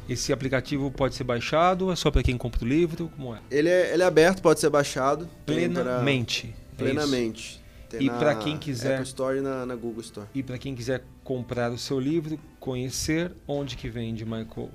Esse 0.09 0.33
aplicativo 0.33 0.91
pode 0.91 1.15
ser 1.15 1.25
baixado? 1.25 1.91
É 1.91 1.97
só 1.97 2.11
para 2.11 2.23
quem 2.23 2.37
compra 2.37 2.65
o 2.65 2.69
livro? 2.69 3.11
Como 3.17 3.35
é? 3.35 3.41
Ele 3.51 3.69
é, 3.69 3.95
ele 3.95 4.03
é 4.03 4.07
aberto, 4.07 4.43
pode 4.43 4.61
ser 4.61 4.69
baixado. 4.69 5.29
Plenamente. 5.47 6.55
Pra... 6.77 6.87
Plenamente. 6.87 7.63
Tem 7.89 8.07
e 8.07 8.11
para 8.11 8.35
quem 8.35 8.59
quiser 8.59 8.95
Apple 8.95 9.07
Store 9.07 9.39
e 9.39 9.41
na, 9.41 9.67
na 9.67 9.77
Google 9.77 10.01
Store. 10.01 10.27
E 10.35 10.43
para 10.43 10.57
quem 10.57 10.75
quiser 10.75 11.05
comprar 11.23 11.71
o 11.71 11.79
seu 11.79 12.01
livro, 12.01 12.39
conhecer 12.59 13.33
onde 13.47 13.77
que 13.77 13.89
vende, 13.89 14.25
Michael? 14.25 14.71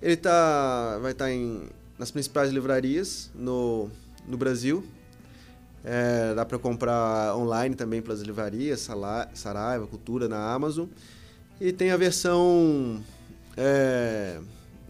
Ele 0.00 0.16
tá 0.16 0.98
vai 1.00 1.12
estar 1.12 1.26
tá 1.26 1.30
em 1.30 1.68
nas 1.98 2.10
principais 2.10 2.50
livrarias 2.50 3.30
no, 3.34 3.90
no 4.26 4.38
Brasil. 4.38 4.82
É, 5.84 6.34
dá 6.34 6.44
para 6.44 6.58
comprar 6.58 7.36
online 7.36 7.74
também 7.74 8.02
pelas 8.02 8.20
livrarias, 8.20 8.88
Saraiva, 9.34 9.86
Cultura, 9.86 10.28
na 10.28 10.52
Amazon. 10.52 10.86
E 11.60 11.72
tem 11.72 11.90
a 11.90 11.96
versão 11.96 13.02
é, 13.56 14.38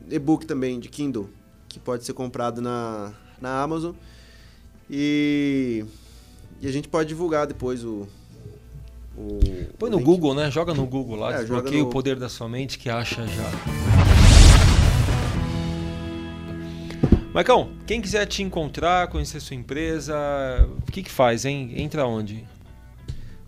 e-book 0.09 0.47
também 0.47 0.81
de 0.81 0.89
Kindle, 0.89 1.29
que 1.69 1.79
pode 1.79 2.05
ser 2.05 2.13
comprado 2.13 2.61
na, 2.61 3.13
na 3.41 3.63
Amazon. 3.63 3.95
E 4.89 5.85
e 6.61 6.69
a 6.69 6.73
gente 6.73 6.89
pode 6.89 7.09
divulgar 7.09 7.47
depois 7.47 7.83
o. 7.85 8.07
o 9.17 9.41
Põe 9.79 9.91
no 9.91 9.97
link. 9.97 10.07
Google, 10.07 10.35
né? 10.35 10.51
Joga 10.51 10.75
no 10.75 10.87
Google 10.87 11.17
lá, 11.17 11.35
é, 11.35 11.39
desbloqueia 11.39 11.83
no... 11.83 11.89
o 11.89 11.91
poder 11.91 12.17
da 12.17 12.29
sua 12.29 12.49
mente 12.49 12.79
que 12.79 12.91
acha 12.91 13.27
já. 13.27 14.00
Maicão, 17.33 17.71
quem 17.87 18.01
quiser 18.01 18.27
te 18.27 18.43
encontrar, 18.43 19.07
conhecer 19.07 19.39
sua 19.39 19.55
empresa, 19.55 20.17
o 20.87 20.91
que, 20.91 21.05
que 21.05 21.11
faz, 21.11 21.45
hein? 21.45 21.73
Entra 21.77 22.05
onde? 22.05 22.45